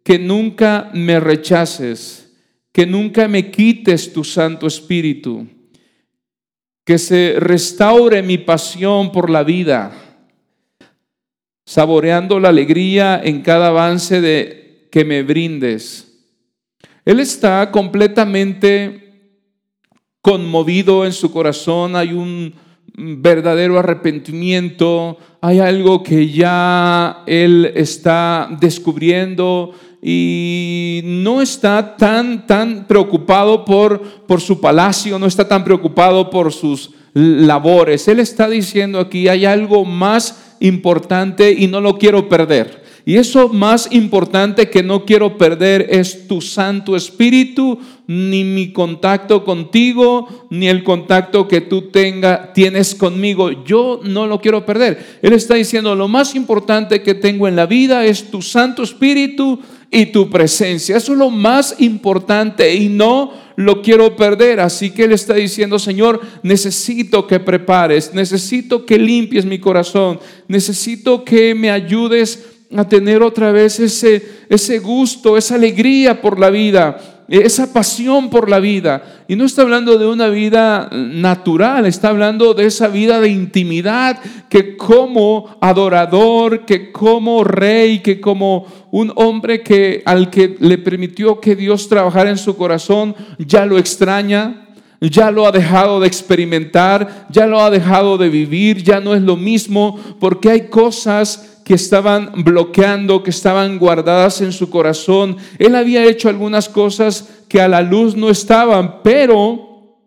que 0.04 0.18
nunca 0.18 0.90
me 0.92 1.18
rechaces, 1.20 2.36
que 2.70 2.84
nunca 2.84 3.28
me 3.28 3.50
quites 3.50 4.12
tu 4.12 4.24
Santo 4.24 4.66
Espíritu, 4.66 5.46
que 6.84 6.98
se 6.98 7.36
restaure 7.38 8.22
mi 8.22 8.36
pasión 8.36 9.10
por 9.10 9.30
la 9.30 9.42
vida, 9.42 9.90
saboreando 11.64 12.38
la 12.40 12.50
alegría 12.50 13.18
en 13.24 13.40
cada 13.40 13.68
avance 13.68 14.20
de 14.20 14.86
que 14.92 15.06
me 15.06 15.22
brindes. 15.22 16.26
Él 17.06 17.20
está 17.20 17.70
completamente 17.70 19.09
conmovido 20.22 21.04
en 21.04 21.12
su 21.12 21.30
corazón, 21.30 21.96
hay 21.96 22.12
un 22.12 22.54
verdadero 22.96 23.78
arrepentimiento, 23.78 25.16
hay 25.40 25.60
algo 25.60 26.02
que 26.02 26.28
ya 26.28 27.22
él 27.26 27.72
está 27.74 28.48
descubriendo 28.60 29.72
y 30.02 31.00
no 31.04 31.40
está 31.40 31.96
tan, 31.96 32.46
tan 32.46 32.86
preocupado 32.86 33.64
por, 33.64 34.02
por 34.26 34.40
su 34.40 34.60
palacio, 34.60 35.18
no 35.18 35.26
está 35.26 35.46
tan 35.46 35.64
preocupado 35.64 36.30
por 36.30 36.52
sus 36.52 36.90
labores. 37.14 38.06
Él 38.08 38.20
está 38.20 38.48
diciendo 38.48 38.98
aquí, 38.98 39.28
hay 39.28 39.44
algo 39.44 39.84
más 39.84 40.56
importante 40.60 41.52
y 41.52 41.66
no 41.66 41.80
lo 41.80 41.98
quiero 41.98 42.28
perder. 42.28 42.79
Y 43.04 43.16
eso 43.16 43.48
más 43.48 43.88
importante 43.92 44.68
que 44.68 44.82
no 44.82 45.04
quiero 45.04 45.38
perder 45.38 45.86
es 45.90 46.28
tu 46.28 46.40
Santo 46.40 46.96
Espíritu, 46.96 47.78
ni 48.06 48.44
mi 48.44 48.72
contacto 48.72 49.44
contigo, 49.44 50.46
ni 50.50 50.68
el 50.68 50.82
contacto 50.82 51.48
que 51.48 51.60
tú 51.60 51.90
tenga, 51.90 52.52
tienes 52.52 52.94
conmigo. 52.94 53.64
Yo 53.64 54.00
no 54.04 54.26
lo 54.26 54.40
quiero 54.40 54.66
perder. 54.66 55.18
Él 55.22 55.32
está 55.32 55.54
diciendo, 55.54 55.94
lo 55.94 56.08
más 56.08 56.34
importante 56.34 57.02
que 57.02 57.14
tengo 57.14 57.48
en 57.48 57.56
la 57.56 57.66
vida 57.66 58.04
es 58.04 58.30
tu 58.30 58.42
Santo 58.42 58.82
Espíritu 58.82 59.60
y 59.90 60.06
tu 60.06 60.30
presencia. 60.30 60.96
Eso 60.96 61.12
es 61.12 61.18
lo 61.18 61.30
más 61.30 61.76
importante 61.78 62.74
y 62.74 62.88
no 62.88 63.32
lo 63.56 63.82
quiero 63.82 64.16
perder. 64.16 64.60
Así 64.60 64.90
que 64.90 65.04
Él 65.04 65.12
está 65.12 65.34
diciendo, 65.34 65.78
Señor, 65.78 66.20
necesito 66.42 67.26
que 67.26 67.40
prepares, 67.40 68.14
necesito 68.14 68.86
que 68.86 68.98
limpies 68.98 69.44
mi 69.44 69.58
corazón, 69.58 70.20
necesito 70.48 71.24
que 71.24 71.54
me 71.54 71.70
ayudes 71.70 72.59
a 72.76 72.88
tener 72.88 73.22
otra 73.22 73.50
vez 73.50 73.80
ese, 73.80 74.44
ese 74.48 74.78
gusto, 74.78 75.36
esa 75.36 75.56
alegría 75.56 76.20
por 76.20 76.38
la 76.38 76.50
vida, 76.50 77.24
esa 77.28 77.72
pasión 77.72 78.30
por 78.30 78.48
la 78.48 78.60
vida. 78.60 79.24
Y 79.26 79.34
no 79.34 79.44
está 79.44 79.62
hablando 79.62 79.98
de 79.98 80.06
una 80.06 80.28
vida 80.28 80.88
natural, 80.92 81.86
está 81.86 82.10
hablando 82.10 82.54
de 82.54 82.66
esa 82.66 82.86
vida 82.88 83.20
de 83.20 83.28
intimidad 83.28 84.20
que 84.48 84.76
como 84.76 85.56
adorador, 85.60 86.64
que 86.64 86.92
como 86.92 87.42
rey, 87.42 88.00
que 88.00 88.20
como 88.20 88.66
un 88.92 89.12
hombre 89.16 89.62
que 89.62 90.02
al 90.04 90.30
que 90.30 90.56
le 90.60 90.78
permitió 90.78 91.40
que 91.40 91.56
Dios 91.56 91.88
trabajara 91.88 92.30
en 92.30 92.38
su 92.38 92.56
corazón, 92.56 93.16
ya 93.38 93.66
lo 93.66 93.78
extraña, 93.78 94.68
ya 95.00 95.30
lo 95.30 95.46
ha 95.46 95.52
dejado 95.52 95.98
de 95.98 96.06
experimentar, 96.06 97.26
ya 97.30 97.46
lo 97.46 97.60
ha 97.60 97.70
dejado 97.70 98.16
de 98.18 98.28
vivir, 98.28 98.82
ya 98.82 99.00
no 99.00 99.14
es 99.14 99.22
lo 99.22 99.36
mismo, 99.36 99.98
porque 100.20 100.50
hay 100.50 100.60
cosas 100.68 101.59
que 101.70 101.76
estaban 101.76 102.32
bloqueando, 102.42 103.22
que 103.22 103.30
estaban 103.30 103.78
guardadas 103.78 104.40
en 104.40 104.50
su 104.50 104.70
corazón. 104.70 105.36
Él 105.56 105.76
había 105.76 106.04
hecho 106.04 106.28
algunas 106.28 106.68
cosas 106.68 107.44
que 107.46 107.60
a 107.60 107.68
la 107.68 107.80
luz 107.80 108.16
no 108.16 108.28
estaban, 108.28 109.02
pero, 109.04 110.00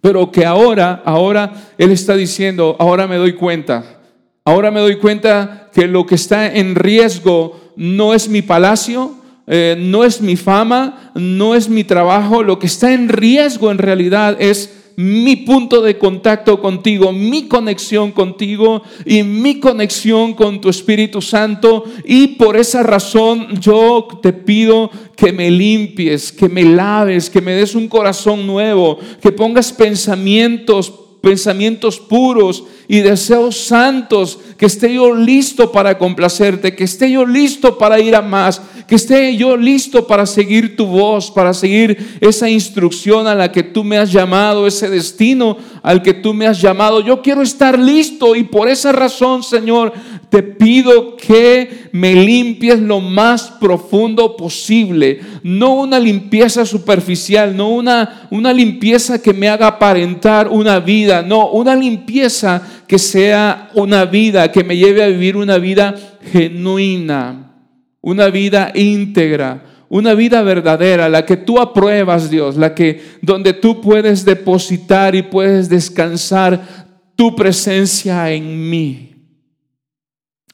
pero 0.00 0.32
que 0.32 0.46
ahora, 0.46 1.02
ahora 1.04 1.52
Él 1.76 1.90
está 1.90 2.16
diciendo, 2.16 2.74
ahora 2.78 3.06
me 3.06 3.16
doy 3.16 3.34
cuenta. 3.34 4.00
Ahora 4.46 4.70
me 4.70 4.80
doy 4.80 4.96
cuenta 4.96 5.68
que 5.74 5.86
lo 5.86 6.06
que 6.06 6.14
está 6.14 6.54
en 6.54 6.74
riesgo 6.74 7.74
no 7.76 8.14
es 8.14 8.30
mi 8.30 8.40
palacio, 8.40 9.16
eh, 9.46 9.76
no 9.78 10.04
es 10.04 10.22
mi 10.22 10.36
fama, 10.36 11.12
no 11.14 11.54
es 11.54 11.68
mi 11.68 11.84
trabajo. 11.84 12.42
Lo 12.42 12.58
que 12.58 12.66
está 12.66 12.94
en 12.94 13.10
riesgo 13.10 13.70
en 13.70 13.76
realidad 13.76 14.38
es 14.40 14.79
mi 15.00 15.36
punto 15.36 15.80
de 15.80 15.96
contacto 15.96 16.60
contigo, 16.60 17.10
mi 17.10 17.48
conexión 17.48 18.12
contigo 18.12 18.82
y 19.06 19.22
mi 19.22 19.58
conexión 19.58 20.34
con 20.34 20.60
tu 20.60 20.68
Espíritu 20.68 21.22
Santo. 21.22 21.84
Y 22.04 22.28
por 22.28 22.56
esa 22.56 22.82
razón 22.82 23.58
yo 23.60 24.06
te 24.22 24.34
pido 24.34 24.90
que 25.16 25.32
me 25.32 25.50
limpies, 25.50 26.30
que 26.30 26.50
me 26.50 26.64
laves, 26.64 27.30
que 27.30 27.40
me 27.40 27.52
des 27.52 27.74
un 27.74 27.88
corazón 27.88 28.46
nuevo, 28.46 28.98
que 29.22 29.32
pongas 29.32 29.72
pensamientos 29.72 30.92
pensamientos 31.20 31.98
puros 31.98 32.64
y 32.88 33.00
deseos 33.00 33.56
santos, 33.56 34.38
que 34.56 34.66
esté 34.66 34.94
yo 34.94 35.14
listo 35.14 35.70
para 35.70 35.98
complacerte, 35.98 36.74
que 36.74 36.84
esté 36.84 37.10
yo 37.10 37.24
listo 37.24 37.78
para 37.78 38.00
ir 38.00 38.16
a 38.16 38.22
más, 38.22 38.60
que 38.86 38.96
esté 38.96 39.36
yo 39.36 39.56
listo 39.56 40.06
para 40.06 40.26
seguir 40.26 40.76
tu 40.76 40.86
voz, 40.86 41.30
para 41.30 41.54
seguir 41.54 42.18
esa 42.20 42.50
instrucción 42.50 43.28
a 43.28 43.34
la 43.34 43.52
que 43.52 43.62
tú 43.62 43.84
me 43.84 43.96
has 43.96 44.10
llamado, 44.10 44.66
ese 44.66 44.88
destino 44.88 45.56
al 45.82 46.02
que 46.02 46.14
tú 46.14 46.34
me 46.34 46.46
has 46.46 46.60
llamado. 46.60 47.00
Yo 47.00 47.22
quiero 47.22 47.42
estar 47.42 47.78
listo 47.78 48.34
y 48.34 48.42
por 48.42 48.68
esa 48.68 48.92
razón, 48.92 49.42
Señor, 49.42 49.92
te 50.28 50.42
pido 50.42 51.16
que 51.16 51.88
me 51.92 52.14
limpies 52.14 52.80
lo 52.80 53.00
más 53.00 53.50
profundo 53.60 54.36
posible. 54.36 55.20
No 55.42 55.74
una 55.74 55.98
limpieza 55.98 56.64
superficial, 56.64 57.56
no 57.56 57.70
una, 57.70 58.28
una 58.30 58.52
limpieza 58.52 59.20
que 59.20 59.32
me 59.32 59.48
haga 59.48 59.66
aparentar 59.66 60.48
una 60.48 60.78
vida, 60.78 61.09
no, 61.22 61.50
una 61.50 61.74
limpieza 61.74 62.62
que 62.86 62.98
sea 62.98 63.70
una 63.74 64.04
vida, 64.04 64.50
que 64.50 64.64
me 64.64 64.76
lleve 64.76 65.02
a 65.02 65.08
vivir 65.08 65.36
una 65.36 65.58
vida 65.58 65.94
genuina, 66.32 67.54
una 68.00 68.28
vida 68.28 68.72
íntegra 68.74 69.64
una 69.90 70.14
vida 70.14 70.42
verdadera, 70.42 71.08
la 71.08 71.26
que 71.26 71.36
tú 71.36 71.58
apruebas, 71.58 72.30
Dios, 72.30 72.56
la 72.56 72.76
que 72.76 73.02
donde 73.22 73.52
tú 73.52 73.80
puedes 73.80 74.24
depositar 74.24 75.16
y 75.16 75.22
puedes 75.22 75.68
descansar 75.68 76.86
tu 77.16 77.34
presencia 77.34 78.30
en 78.30 78.70
mí. 78.70 79.10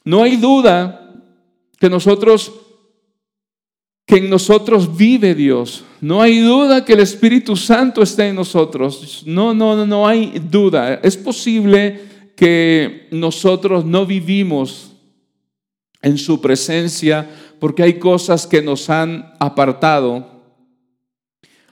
No 0.05 0.23
hay 0.23 0.37
duda 0.37 1.12
que 1.79 1.90
nosotros 1.90 2.51
que 4.07 4.16
en 4.19 4.31
nosotros 4.31 4.97
vive 4.97 5.35
Dios. 5.35 5.85
No 6.07 6.23
hay 6.23 6.38
duda 6.38 6.85
que 6.85 6.92
el 6.92 7.01
Espíritu 7.01 7.57
Santo 7.57 8.01
está 8.01 8.29
en 8.29 8.37
nosotros. 8.37 9.25
No, 9.27 9.53
no, 9.53 9.85
no, 9.85 10.07
hay 10.07 10.38
duda. 10.38 11.01
Es 11.03 11.16
posible 11.16 12.01
que 12.37 13.09
nosotros 13.11 13.85
no 13.85 14.07
vivimos 14.07 14.92
en 16.01 16.16
su 16.16 16.40
presencia 16.40 17.29
porque 17.59 17.83
hay 17.83 17.95
cosas 17.95 18.47
que 18.47 18.62
nos 18.62 18.88
han 18.88 19.35
apartado. 19.40 20.45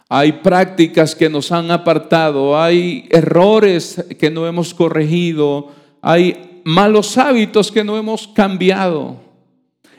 Hay 0.09 0.33
prácticas 0.33 1.14
que 1.14 1.29
nos 1.29 1.53
han 1.53 1.70
apartado, 1.70 2.61
hay 2.61 3.07
errores 3.11 4.05
que 4.18 4.31
no 4.31 4.49
hemos 4.49 4.75
corregido, 4.75 5.68
hay 6.03 6.61
malos 6.64 7.16
hábitos 7.18 7.70
que 7.70 7.85
no 7.85 7.97
hemos 7.97 8.27
cambiado. 8.27 9.23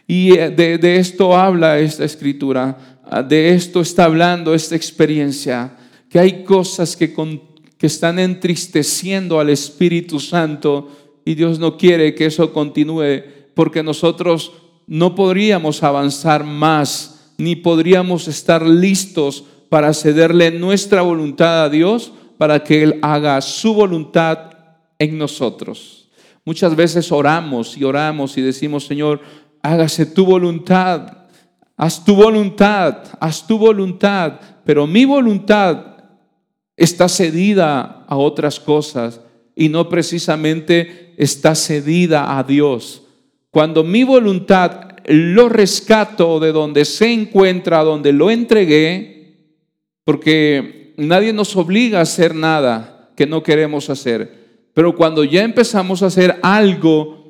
Y 0.08 0.38
eh, 0.38 0.50
de, 0.50 0.98
esto 0.98 1.36
habla 1.36 1.80
esta 1.80 2.06
escritura, 2.06 2.95
de 3.28 3.54
esto 3.54 3.82
está 3.82 4.06
hablando 4.06 4.54
esta 4.54 4.76
experiencia, 4.76 5.78
que 6.10 6.20
hay 6.20 6.44
cosas 6.44 6.96
que, 6.96 7.14
que 7.78 7.88
están 7.88 8.20
entristeciendo 8.20 9.40
al 9.40 9.50
Espíritu 9.50 10.20
Santo 10.20 10.90
y 11.26 11.36
Dios 11.36 11.60
no 11.60 11.78
quiere 11.78 12.16
que 12.16 12.28
eso 12.28 12.54
continúe 12.54 13.24
porque 13.54 13.84
nosotros 13.84 14.52
no 14.88 15.16
podríamos 15.16 15.84
avanzar 15.84 16.44
más, 16.44 17.32
ni 17.38 17.56
podríamos 17.56 18.28
estar 18.28 18.66
listos 18.66 19.44
para 19.70 19.94
cederle 19.94 20.52
nuestra 20.52 21.02
voluntad 21.02 21.64
a 21.64 21.70
Dios 21.70 22.12
para 22.38 22.64
que 22.64 22.84
Él 22.84 23.00
haga 23.02 23.42
su 23.42 23.74
voluntad 23.74 24.52
en 25.00 25.18
nosotros. 25.18 26.10
Muchas 26.46 26.76
veces 26.76 27.12
oramos 27.12 27.76
y 27.76 27.84
oramos 27.84 28.38
y 28.38 28.42
decimos, 28.42 28.86
Señor, 28.86 29.22
hágase 29.64 30.06
tu 30.06 30.26
voluntad, 30.26 31.25
haz 31.78 32.04
tu 32.04 32.16
voluntad, 32.16 32.98
haz 33.20 33.46
tu 33.46 33.58
voluntad, 33.58 34.40
pero 34.66 34.88
mi 34.88 35.06
voluntad 35.06 35.96
está 36.76 37.08
cedida 37.08 38.06
a 38.08 38.18
otras 38.18 38.60
cosas 38.60 39.22
y 39.56 39.70
no 39.70 39.88
precisamente 39.90 41.14
está 41.18 41.56
cedida 41.56 42.38
a 42.38 42.44
Dios. 42.44 43.04
Cuando 43.52 43.84
mi 43.84 44.04
voluntad 44.04 44.90
lo 45.06 45.50
rescato 45.50 46.40
de 46.40 46.52
donde 46.52 46.84
se 46.84 47.12
encuentra, 47.12 47.84
donde 47.84 48.12
lo 48.12 48.32
entregué, 48.32 49.16
porque 50.04 50.94
nadie 50.98 51.32
nos 51.32 51.56
obliga 51.56 52.00
a 52.00 52.04
hacer 52.04 52.36
nada 52.36 53.12
que 53.16 53.26
no 53.26 53.44
queremos 53.44 53.90
hacer. 53.90 54.46
Pero 54.74 54.96
cuando 54.96 55.24
ya 55.24 55.44
empezamos 55.44 56.04
a 56.04 56.08
hacer 56.08 56.38
algo 56.42 57.25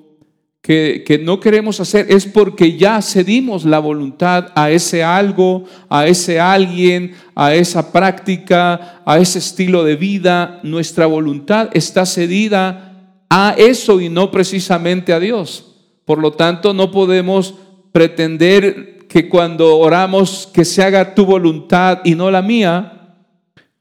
que, 0.65 1.21
no 1.23 1.39
queremos 1.39 1.80
hacer 1.80 2.08
es 2.10 2.25
porque 2.25 2.75
ya 2.75 2.99
cedimos 3.04 3.65
la 3.65 3.78
voluntad 3.78 4.47
a 4.56 4.71
ese 4.71 5.04
algo, 5.04 5.65
a 5.89 6.08
ese 6.08 6.39
alguien, 6.39 7.13
a 7.36 7.54
esa 7.54 7.91
práctica, 7.91 9.04
a 9.06 9.19
ese 9.19 9.38
estilo 9.38 9.84
de 9.84 9.95
vida. 9.95 10.60
Nuestra 10.63 11.06
voluntad 11.06 11.69
está 11.73 12.08
cedida 12.08 13.13
a 13.30 13.54
eso 13.56 14.01
y 14.01 14.10
no 14.10 14.32
precisamente 14.32 15.13
a 15.13 15.19
Dios. 15.19 15.75
Por 16.04 16.17
lo 16.17 16.32
tanto, 16.32 16.73
no 16.73 16.89
podemos 16.89 17.54
pretender 17.91 19.06
que 19.08 19.30
cuando 19.30 19.78
oramos 19.78 20.49
que 20.51 20.65
se 20.65 20.82
haga 20.82 21.13
tu 21.13 21.28
voluntad 21.28 21.99
y 22.04 22.15
no 22.15 22.32
la 22.32 22.41
mía, 22.41 23.13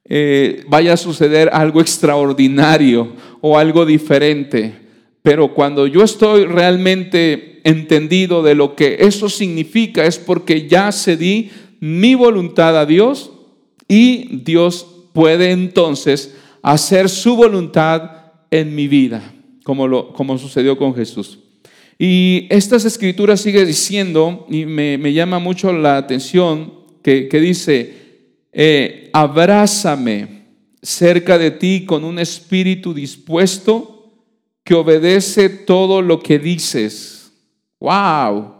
eh, 0.04 0.62
vaya 0.68 0.92
a 0.92 0.98
suceder 0.98 1.48
algo 1.50 1.80
extraordinario 1.80 3.14
o 3.40 3.56
algo 3.56 3.86
diferente. 3.86 4.83
Pero 5.24 5.54
cuando 5.54 5.86
yo 5.86 6.02
estoy 6.02 6.44
realmente 6.44 7.62
entendido 7.64 8.42
de 8.42 8.54
lo 8.54 8.76
que 8.76 8.98
eso 9.00 9.30
significa 9.30 10.04
es 10.04 10.18
porque 10.18 10.68
ya 10.68 10.92
cedí 10.92 11.50
mi 11.80 12.14
voluntad 12.14 12.78
a 12.78 12.84
Dios 12.84 13.32
y 13.88 14.42
Dios 14.44 14.86
puede 15.14 15.50
entonces 15.52 16.34
hacer 16.60 17.08
su 17.08 17.36
voluntad 17.36 18.02
en 18.50 18.74
mi 18.74 18.86
vida, 18.86 19.32
como, 19.62 19.88
lo, 19.88 20.12
como 20.12 20.36
sucedió 20.36 20.76
con 20.76 20.94
Jesús. 20.94 21.38
Y 21.98 22.46
estas 22.50 22.84
escrituras 22.84 23.40
sigue 23.40 23.64
diciendo, 23.64 24.46
y 24.50 24.66
me, 24.66 25.10
llama 25.14 25.38
mucho 25.38 25.72
la 25.72 25.96
atención, 25.96 26.70
que, 27.02 27.30
dice, 27.32 27.94
eh, 28.52 29.08
abrázame 29.14 30.44
cerca 30.82 31.38
de 31.38 31.50
ti 31.50 31.86
con 31.86 32.04
un 32.04 32.18
espíritu 32.18 32.92
dispuesto 32.92 33.93
que 34.64 34.74
obedece 34.74 35.50
todo 35.50 36.00
lo 36.00 36.20
que 36.20 36.38
dices. 36.38 37.30
Wow. 37.78 38.54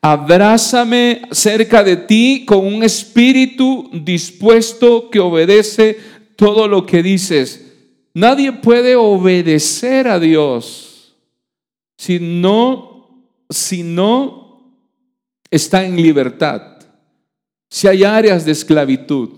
Abrázame 0.00 1.22
cerca 1.30 1.84
de 1.84 1.96
ti 1.96 2.44
con 2.46 2.66
un 2.66 2.82
espíritu 2.82 3.90
dispuesto 3.92 5.10
que 5.10 5.20
obedece 5.20 5.98
todo 6.36 6.66
lo 6.66 6.86
que 6.86 7.02
dices. 7.02 7.72
Nadie 8.14 8.52
puede 8.52 8.96
obedecer 8.96 10.08
a 10.08 10.18
Dios 10.18 11.14
si 11.96 12.18
no, 12.20 13.26
si 13.50 13.82
no 13.82 14.78
está 15.50 15.84
en 15.84 15.96
libertad. 15.96 16.62
Si 17.68 17.88
hay 17.88 18.04
áreas 18.04 18.44
de 18.44 18.52
esclavitud, 18.52 19.30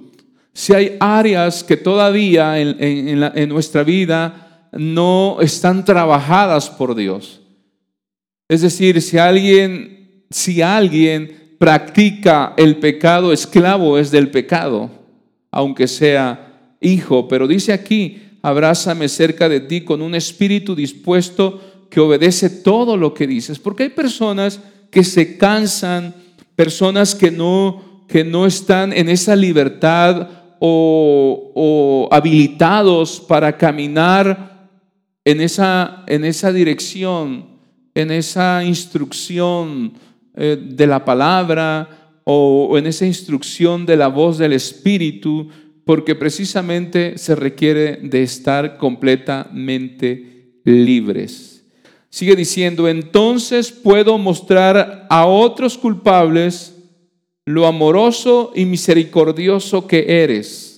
si 0.53 0.75
hay 0.75 0.97
áreas 1.01 1.65
que 1.65 1.77
todavía 1.77 2.61
en, 2.61 2.77
en 2.81 3.49
nuestra 3.49 3.83
vida 3.83 4.46
no 4.79 5.39
están 5.41 5.85
trabajadas 5.85 6.71
por 6.71 6.95
Dios. 6.95 7.41
Es 8.49 8.63
decir, 8.63 9.03
si 9.03 9.19
alguien, 9.19 10.25
si 10.31 10.63
alguien 10.63 11.57
practica 11.59 12.55
el 12.57 12.77
pecado, 12.77 13.33
esclavo 13.33 13.99
es 13.99 14.11
del 14.11 14.31
pecado, 14.31 14.91
aunque 15.51 15.89
sea 15.89 16.75
hijo. 16.81 17.27
Pero 17.29 17.49
dice 17.49 17.73
aquí, 17.73 18.23
abrázame 18.43 19.09
cerca 19.09 19.49
de 19.49 19.61
ti 19.61 19.81
con 19.81 20.03
un 20.03 20.15
espíritu 20.15 20.75
dispuesto 20.75 21.61
que 21.91 22.01
obedece 22.01 22.51
todo 22.51 22.97
lo 22.97 23.15
que 23.15 23.27
dices. 23.27 23.59
Porque 23.59 23.85
hay 23.85 23.89
personas 23.91 24.61
que 24.91 25.03
se 25.03 25.37
cansan, 25.37 26.15
personas 26.55 27.15
que 27.15 27.31
no, 27.31 28.05
que 28.09 28.25
no 28.25 28.47
están 28.47 28.93
en 28.93 29.09
esa 29.09 29.35
libertad 29.35 30.29
o, 30.61 31.53
o 31.55 32.09
habilitados 32.13 33.21
para 33.21 33.57
caminar 33.57 34.56
en 35.27 35.41
esa, 35.41 36.05
en 36.07 36.25
esa 36.25 36.53
dirección, 36.53 37.47
en 37.97 38.13
esa 38.13 38.63
instrucción 38.63 39.95
eh, 40.37 40.57
de 40.57 40.87
la 40.87 41.05
palabra 41.05 42.21
o, 42.23 42.79
en 42.79 42.87
esa 42.87 43.07
instrucción 43.07 43.85
de 43.87 43.97
la 43.97 44.07
voz 44.07 44.39
del 44.39 44.53
Espíritu, 44.53 45.49
porque 45.85 46.15
precisamente 46.15 47.19
se 47.19 47.35
requiere 47.35 47.97
de 47.97 48.23
estar 48.23 48.79
completamente 48.79 50.61
libres. 50.65 51.65
Sigue 52.09 52.37
diciendo, 52.37 52.89
entonces 52.89 53.73
puedo 53.73 54.19
mostrar 54.19 55.09
a 55.11 55.27
otros 55.27 55.77
culpables 55.77 56.73
lo 57.45 57.67
amoroso 57.67 58.53
y 58.55 58.65
misericordioso 58.65 59.89
que 59.89 60.23
eres 60.23 60.76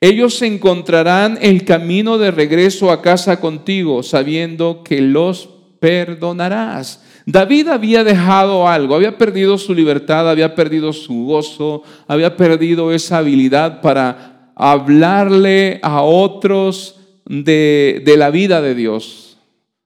ellos 0.00 0.42
encontrarán 0.42 1.38
el 1.40 1.64
camino 1.64 2.18
de 2.18 2.30
regreso 2.30 2.90
a 2.90 3.00
casa 3.00 3.40
contigo, 3.40 4.02
sabiendo 4.02 4.82
que 4.84 5.00
los 5.00 5.48
perdonarás. 5.80 7.02
David 7.24 7.68
había 7.68 8.04
dejado 8.04 8.68
algo, 8.68 8.94
había 8.94 9.18
perdido 9.18 9.58
su 9.58 9.74
libertad, 9.74 10.30
había 10.30 10.54
perdido 10.54 10.92
su 10.92 11.24
gozo, 11.24 11.82
había 12.06 12.36
perdido 12.36 12.92
esa 12.92 13.18
habilidad 13.18 13.80
para 13.80 14.52
hablarle 14.54 15.80
a 15.82 16.02
otros 16.02 17.00
de, 17.24 18.02
de 18.04 18.16
la 18.16 18.30
vida 18.30 18.62
de 18.62 18.74
Dios, 18.74 19.38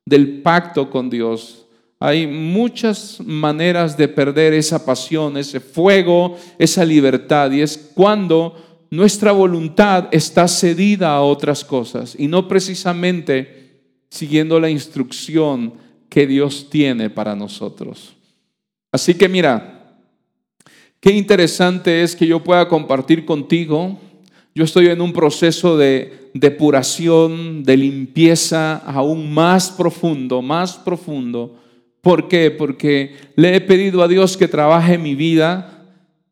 del 0.04 0.42
pacto 0.42 0.90
con 0.90 1.08
Dios. 1.08 1.66
Hay 1.98 2.26
muchas 2.26 3.20
maneras 3.20 3.96
de 3.96 4.08
perder 4.08 4.54
esa 4.54 4.84
pasión, 4.84 5.36
ese 5.36 5.60
fuego, 5.60 6.36
esa 6.58 6.84
libertad, 6.84 7.50
y 7.52 7.62
es 7.62 7.92
cuando 7.94 8.69
nuestra 8.90 9.30
voluntad 9.30 10.08
está 10.10 10.48
cedida 10.48 11.12
a 11.12 11.22
otras 11.22 11.64
cosas 11.64 12.16
y 12.18 12.26
no 12.26 12.48
precisamente 12.48 13.82
siguiendo 14.10 14.58
la 14.58 14.68
instrucción 14.68 15.74
que 16.08 16.26
Dios 16.26 16.68
tiene 16.68 17.08
para 17.08 17.36
nosotros. 17.36 18.16
Así 18.92 19.14
que 19.14 19.28
mira, 19.28 19.96
qué 20.98 21.12
interesante 21.12 22.02
es 22.02 22.16
que 22.16 22.26
yo 22.26 22.42
pueda 22.42 22.66
compartir 22.66 23.24
contigo. 23.24 23.98
Yo 24.54 24.64
estoy 24.64 24.88
en 24.88 25.00
un 25.00 25.12
proceso 25.12 25.76
de 25.76 26.30
depuración, 26.34 27.62
de 27.62 27.76
limpieza 27.76 28.76
aún 28.76 29.32
más 29.32 29.70
profundo, 29.70 30.42
más 30.42 30.76
profundo. 30.76 31.56
¿Por 32.00 32.28
qué? 32.28 32.50
Porque 32.50 33.14
le 33.36 33.54
he 33.54 33.60
pedido 33.60 34.02
a 34.02 34.08
Dios 34.08 34.36
que 34.36 34.48
trabaje 34.48 34.98
mi 34.98 35.14
vida, 35.14 35.79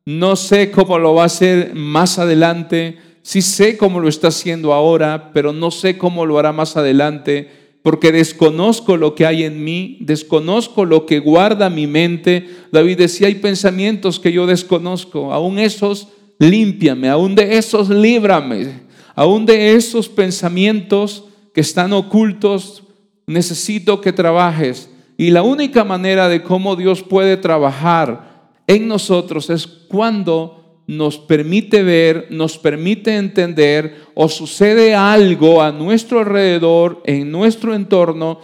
no 0.08 0.36
sé 0.36 0.70
cómo 0.70 0.98
lo 0.98 1.12
va 1.12 1.24
a 1.24 1.26
hacer 1.26 1.74
más 1.74 2.18
adelante. 2.18 2.96
Sí 3.20 3.42
sé 3.42 3.76
cómo 3.76 4.00
lo 4.00 4.08
está 4.08 4.28
haciendo 4.28 4.72
ahora, 4.72 5.32
pero 5.34 5.52
no 5.52 5.70
sé 5.70 5.98
cómo 5.98 6.24
lo 6.24 6.38
hará 6.38 6.50
más 6.50 6.78
adelante, 6.78 7.50
porque 7.82 8.10
desconozco 8.10 8.96
lo 8.96 9.14
que 9.14 9.26
hay 9.26 9.44
en 9.44 9.62
mí, 9.62 9.98
desconozco 10.00 10.86
lo 10.86 11.04
que 11.04 11.18
guarda 11.18 11.68
mi 11.68 11.86
mente. 11.86 12.48
David 12.72 12.96
decía, 12.96 13.26
hay 13.26 13.34
pensamientos 13.34 14.18
que 14.18 14.32
yo 14.32 14.46
desconozco, 14.46 15.30
aún 15.30 15.58
esos 15.58 16.08
límpiame, 16.38 17.10
aún 17.10 17.34
de 17.34 17.58
esos 17.58 17.90
líbrame, 17.90 18.80
aún 19.14 19.44
de 19.44 19.74
esos 19.74 20.08
pensamientos 20.08 21.24
que 21.52 21.60
están 21.60 21.92
ocultos, 21.92 22.82
necesito 23.26 24.00
que 24.00 24.14
trabajes. 24.14 24.88
Y 25.18 25.32
la 25.32 25.42
única 25.42 25.84
manera 25.84 26.30
de 26.30 26.42
cómo 26.42 26.76
Dios 26.76 27.02
puede 27.02 27.36
trabajar 27.36 28.27
en 28.68 28.86
nosotros 28.86 29.50
es 29.50 29.66
cuando 29.66 30.82
nos 30.86 31.18
permite 31.18 31.82
ver, 31.82 32.28
nos 32.30 32.58
permite 32.58 33.16
entender 33.16 33.96
o 34.14 34.28
sucede 34.28 34.94
algo 34.94 35.62
a 35.62 35.72
nuestro 35.72 36.20
alrededor, 36.20 37.02
en 37.04 37.32
nuestro 37.32 37.74
entorno, 37.74 38.40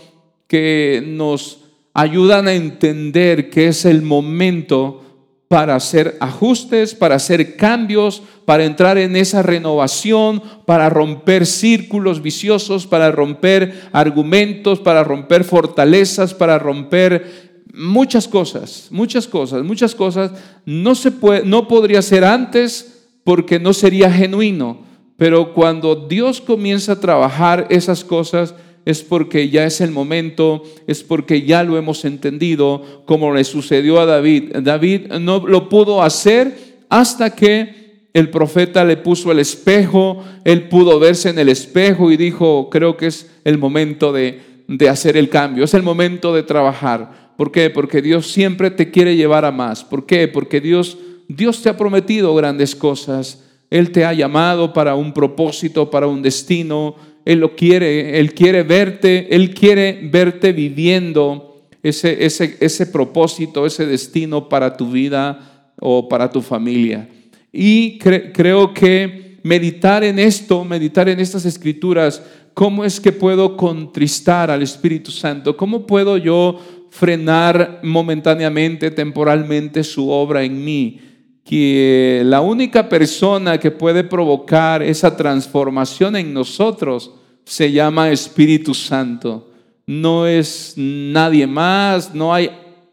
que 0.49 1.03
nos 1.07 1.61
ayudan 1.93 2.49
a 2.49 2.55
entender 2.55 3.51
que 3.51 3.69
es 3.69 3.85
el 3.85 4.03
momento 4.03 5.03
para 5.49 5.77
hacer 5.77 6.17
ajustes, 6.21 6.95
para 6.95 7.17
hacer 7.17 7.57
cambios, 7.57 8.23
para 8.45 8.65
entrar 8.65 8.99
en 8.99 9.17
esa 9.17 9.43
renovación, 9.43 10.43
para 10.67 10.89
romper 10.89 11.47
círculos 11.47 12.23
viciosos, 12.23 12.87
para 12.87 13.13
romper 13.13 13.89
argumentos, 13.93 14.81
para 14.81 15.05
romper 15.05 15.45
fortalezas, 15.45 16.35
para 16.35 16.59
romper 16.59 17.54
muchas 17.75 18.29
cosas, 18.29 18.89
muchas 18.91 19.27
cosas, 19.27 19.65
muchas 19.65 19.95
cosas. 19.95 20.33
No 20.65 20.95
se 20.95 21.11
puede, 21.11 21.45
no 21.45 21.69
podría 21.69 22.03
ser 22.03 22.25
antes 22.25 23.09
porque 23.25 23.59
no 23.59 23.73
sería 23.73 24.11
genuino, 24.11 24.83
pero 25.17 25.55
cuando 25.55 25.95
Dios 25.95 26.41
comienza 26.41 26.93
a 26.93 27.01
trabajar 27.01 27.67
esas 27.71 28.05
cosas, 28.05 28.55
es 28.85 29.03
porque 29.03 29.49
ya 29.49 29.65
es 29.65 29.81
el 29.81 29.91
momento, 29.91 30.63
es 30.87 31.03
porque 31.03 31.43
ya 31.43 31.63
lo 31.63 31.79
hemos 31.79 32.05
entendido, 32.05 33.03
como 33.07 33.33
le 33.33 33.45
sucedió 33.45 33.99
a 33.99 34.07
David. 34.07 34.57
David 34.63 35.13
no 35.21 35.47
lo 35.47 35.69
pudo 35.69 36.03
hacer 36.03 36.85
hasta 36.91 37.35
que 37.35 38.09
el 38.13 38.31
profeta 38.31 38.85
le 38.85 38.97
puso 38.97 39.33
el 39.33 39.39
espejo, 39.39 40.23
él 40.45 40.69
pudo 40.69 41.01
verse 41.01 41.31
en 41.31 41.39
el 41.39 41.49
espejo 41.49 42.13
y 42.13 42.17
dijo, 42.17 42.69
creo 42.71 42.97
que 42.97 43.07
es 43.07 43.31
el 43.45 43.59
momento 43.59 44.13
de, 44.13 44.41
de 44.69 44.89
hacer 44.89 45.17
el 45.17 45.29
cambio, 45.29 45.65
es 45.65 45.75
el 45.75 45.83
momento 45.83 46.35
de 46.35 46.43
trabajar. 46.43 47.24
¿Por 47.37 47.51
qué? 47.53 47.71
Porque 47.71 48.03
Dios 48.03 48.31
siempre 48.31 48.71
te 48.71 48.91
quiere 48.91 49.17
llevar 49.17 49.45
a 49.45 49.53
más. 49.53 49.85
¿Por 49.85 50.07
qué? 50.07 50.29
Porque 50.29 50.61
Dios, 50.61 50.99
Dios 51.29 51.63
te 51.63 51.69
ha 51.69 51.77
prometido 51.77 52.35
grandes 52.35 52.75
cosas. 52.75 53.45
Él 53.71 53.91
te 53.91 54.05
ha 54.05 54.13
llamado 54.13 54.73
para 54.73 54.95
un 54.95 55.13
propósito, 55.13 55.91
para 55.91 56.07
un 56.07 56.23
destino 56.23 56.97
él 57.25 57.41
lo 57.41 57.57
quiere, 57.57 58.19
Él 58.19 58.35
quiere 58.35 58.63
verte, 58.63 59.35
Él 59.35 59.55
quiere 59.55 60.09
verte 60.11 60.53
viviendo 60.53 61.63
ese, 61.83 62.25
ese, 62.25 62.57
ese 62.61 62.87
propósito, 62.87 63.65
ese 63.67 63.87
destino 63.87 64.49
para 64.49 64.77
tu 64.77 64.91
vida 64.91 65.73
o 65.81 66.09
para 66.09 66.31
tu 66.31 66.43
familia. 66.43 67.09
Y 67.53 67.99
creo 67.99 68.75
que 68.75 69.39
meditar 69.43 70.05
en 70.05 70.19
esto, 70.19 70.65
meditar 70.65 71.09
en 71.09 71.21
estas 71.21 71.45
escrituras, 71.45 72.23
¿cómo 72.53 72.85
es 72.85 73.01
que 73.01 73.13
puedo 73.13 73.57
contristar 73.57 74.51
al 74.51 74.63
Espíritu 74.63 75.11
Santo? 75.11 75.57
¿Cómo 75.57 75.87
puedo 75.87 76.17
yo 76.17 76.59
frenar 76.95 77.81
momentáneamente, 77.83 78.93
temporalmente 78.93 79.83
su 79.83 80.09
obra 80.09 80.45
en 80.45 80.65
mí? 80.65 81.01
que 81.45 82.23
la 82.25 82.41
única 82.41 82.89
persona 82.89 83.59
que 83.59 83.71
puede 83.71 84.03
provocar 84.03 84.83
esa 84.83 85.15
transformación 85.15 86.17
en 86.17 86.33
nosotros 86.33 87.13
se 87.45 87.71
llama 87.71 88.11
Espíritu 88.11 88.73
Santo. 88.73 89.51
No 89.87 90.27
es 90.27 90.73
nadie 90.77 91.47
más, 91.47 92.15
no 92.15 92.33
hay 92.33 92.51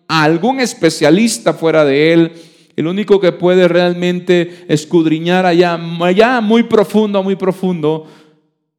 algún 0.10 0.60
especialista 0.60 1.54
fuera 1.54 1.86
de 1.86 2.12
él. 2.12 2.32
El 2.76 2.88
único 2.88 3.22
que 3.22 3.32
puede 3.32 3.70
realmente 3.70 4.66
escudriñar 4.68 5.45
allá, 5.45 5.80
allá 6.02 6.41
muy 6.41 6.64
profundo, 6.64 7.24
muy 7.24 7.38
profundo, 7.38 8.06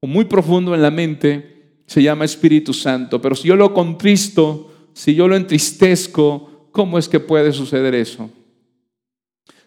o 0.00 0.06
muy 0.06 0.26
profundo 0.26 0.74
en 0.74 0.82
la 0.82 0.90
mente, 0.90 1.78
se 1.86 2.02
llama 2.02 2.26
Espíritu 2.26 2.74
Santo. 2.74 3.22
Pero 3.22 3.34
si 3.34 3.48
yo 3.48 3.56
lo 3.56 3.72
contristo, 3.72 4.71
si 4.92 5.14
yo 5.14 5.28
lo 5.28 5.36
entristezco, 5.36 6.68
¿cómo 6.70 6.98
es 6.98 7.08
que 7.08 7.20
puede 7.20 7.52
suceder 7.52 7.94
eso? 7.94 8.30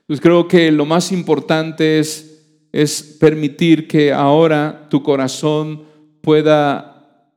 Pues 0.07 0.21
creo 0.21 0.47
que 0.47 0.71
lo 0.71 0.85
más 0.85 1.11
importante 1.11 1.99
es, 1.99 2.43
es 2.71 3.01
permitir 3.19 3.87
que 3.87 4.13
ahora 4.13 4.87
tu 4.89 5.01
corazón 5.01 5.83
pueda, 6.21 7.31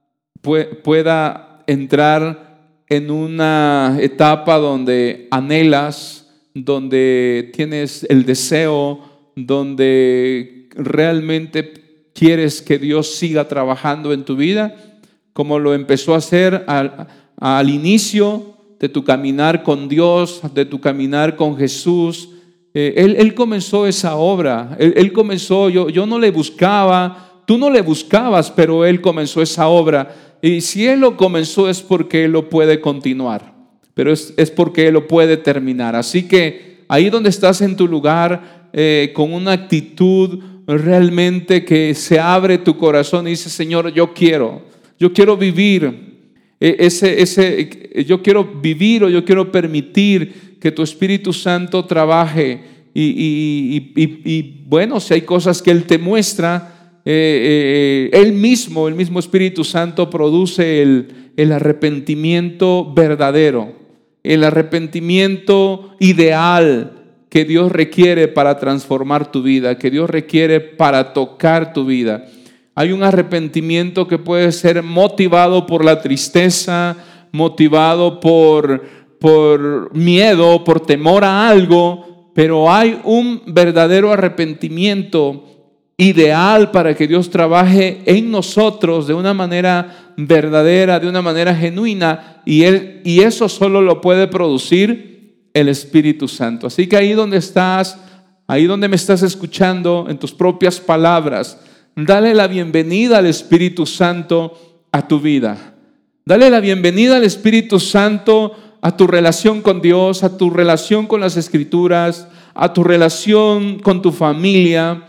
pueda 0.82 1.64
entrar 1.66 2.84
en 2.88 3.10
una 3.10 3.98
etapa 4.00 4.58
donde 4.58 5.28
anhelas, 5.30 6.28
donde 6.54 7.50
tienes 7.54 8.04
el 8.08 8.24
deseo, 8.24 9.32
donde 9.36 10.68
realmente 10.74 12.10
quieres 12.14 12.62
que 12.62 12.78
Dios 12.78 13.14
siga 13.14 13.46
trabajando 13.48 14.12
en 14.12 14.24
tu 14.24 14.36
vida, 14.36 14.74
como 15.32 15.58
lo 15.58 15.74
empezó 15.74 16.14
a 16.14 16.18
hacer 16.18 16.64
al, 16.66 17.06
al 17.38 17.70
inicio 17.70 18.54
de 18.78 18.88
tu 18.88 19.04
caminar 19.04 19.62
con 19.62 19.88
Dios, 19.88 20.40
de 20.54 20.64
tu 20.64 20.80
caminar 20.80 21.36
con 21.36 21.56
Jesús, 21.56 22.30
eh, 22.74 23.16
él, 23.18 23.34
comenzó 23.34 23.86
esa 23.86 24.16
obra, 24.16 24.76
él, 24.78 25.12
comenzó, 25.12 25.68
yo, 25.68 25.88
yo 25.88 26.06
no 26.06 26.18
le 26.18 26.30
buscaba, 26.30 27.28
tú 27.48 27.56
no 27.56 27.70
le 27.70 27.80
buscabas, 27.80 28.50
pero 28.50 28.84
Él 28.84 29.00
comenzó 29.00 29.40
esa 29.40 29.68
obra. 29.68 30.14
Y 30.42 30.60
si 30.60 30.86
Él 30.86 31.00
lo 31.00 31.16
comenzó 31.16 31.70
es 31.70 31.80
porque 31.80 32.24
Él 32.24 32.32
lo 32.32 32.50
puede 32.50 32.78
continuar, 32.78 33.54
pero 33.94 34.12
es, 34.12 34.32
porque 34.54 34.88
Él 34.88 34.92
lo 34.92 35.08
puede 35.08 35.38
terminar. 35.38 35.96
Así 35.96 36.28
que 36.28 36.84
ahí 36.88 37.08
donde 37.08 37.30
estás 37.30 37.62
en 37.62 37.74
tu 37.74 37.88
lugar, 37.88 38.68
eh, 38.74 39.12
con 39.14 39.32
una 39.32 39.52
actitud 39.52 40.40
realmente 40.66 41.64
que 41.64 41.94
se 41.94 42.20
abre 42.20 42.58
tu 42.58 42.76
corazón 42.76 43.26
y 43.26 43.30
dice, 43.30 43.48
Señor, 43.48 43.94
yo 43.94 44.12
quiero, 44.12 44.60
yo 44.98 45.14
quiero 45.14 45.34
vivir 45.34 46.07
ese, 46.60 47.22
ese, 47.22 48.04
yo 48.06 48.22
quiero 48.22 48.44
vivir 48.44 49.04
o 49.04 49.08
yo 49.08 49.24
quiero 49.24 49.52
permitir 49.52 50.56
que 50.60 50.72
tu 50.72 50.82
Espíritu 50.82 51.32
Santo 51.32 51.84
trabaje 51.84 52.60
y, 52.94 54.64
bueno, 54.66 54.98
si 54.98 55.14
hay 55.14 55.22
cosas 55.22 55.62
que 55.62 55.70
Él 55.70 55.84
te 55.84 55.98
muestra, 55.98 57.00
eh, 57.04 58.10
eh, 58.12 58.20
Él 58.20 58.32
mismo, 58.32 58.88
el 58.88 58.94
mismo 58.94 59.20
Espíritu 59.20 59.62
Santo 59.62 60.10
produce 60.10 60.82
el, 60.82 61.08
el 61.36 61.52
arrepentimiento 61.52 62.92
verdadero, 62.92 63.72
el 64.24 64.42
arrepentimiento 64.42 65.94
ideal 66.00 66.94
que 67.28 67.44
Dios 67.44 67.70
requiere 67.70 68.26
para 68.26 68.58
transformar 68.58 69.30
tu 69.30 69.42
vida, 69.42 69.78
que 69.78 69.90
Dios 69.90 70.10
requiere 70.10 70.60
para 70.60 71.12
tocar 71.12 71.72
tu 71.72 71.84
vida. 71.84 72.26
Hay 72.78 72.92
un 72.92 73.02
arrepentimiento 73.02 74.06
que 74.06 74.18
puede 74.18 74.52
ser 74.52 74.84
motivado 74.84 75.66
por 75.66 75.84
la 75.84 76.00
tristeza, 76.00 76.96
motivado 77.32 78.20
por, 78.20 78.84
por 79.18 79.92
miedo, 79.96 80.62
por 80.62 80.78
temor 80.86 81.24
a 81.24 81.48
algo, 81.48 82.30
pero 82.36 82.70
hay 82.70 83.00
un 83.02 83.42
verdadero 83.48 84.12
arrepentimiento 84.12 85.42
ideal 85.96 86.70
para 86.70 86.94
que 86.94 87.08
Dios 87.08 87.30
trabaje 87.30 88.02
en 88.06 88.30
nosotros 88.30 89.08
de 89.08 89.14
una 89.14 89.34
manera 89.34 90.12
verdadera, 90.16 91.00
de 91.00 91.08
una 91.08 91.20
manera 91.20 91.56
genuina, 91.56 92.42
y, 92.46 92.62
él, 92.62 93.00
y 93.04 93.22
eso 93.22 93.48
solo 93.48 93.82
lo 93.82 94.00
puede 94.00 94.28
producir 94.28 95.48
el 95.52 95.68
Espíritu 95.68 96.28
Santo. 96.28 96.68
Así 96.68 96.86
que 96.86 96.96
ahí 96.96 97.12
donde 97.12 97.38
estás, 97.38 97.98
ahí 98.46 98.66
donde 98.66 98.86
me 98.86 98.94
estás 98.94 99.24
escuchando, 99.24 100.06
en 100.08 100.16
tus 100.16 100.32
propias 100.32 100.78
palabras, 100.78 101.58
dale 102.06 102.32
la 102.32 102.46
bienvenida 102.46 103.18
al 103.18 103.26
Espíritu 103.26 103.84
Santo 103.84 104.86
a 104.92 105.08
tu 105.08 105.18
vida. 105.20 105.74
Dale 106.24 106.48
la 106.48 106.60
bienvenida 106.60 107.16
al 107.16 107.24
Espíritu 107.24 107.80
Santo 107.80 108.54
a 108.80 108.96
tu 108.96 109.08
relación 109.08 109.62
con 109.62 109.82
Dios, 109.82 110.22
a 110.22 110.36
tu 110.36 110.50
relación 110.50 111.08
con 111.08 111.20
las 111.20 111.36
escrituras, 111.36 112.28
a 112.54 112.72
tu 112.72 112.84
relación 112.84 113.80
con 113.80 114.00
tu 114.00 114.12
familia. 114.12 115.08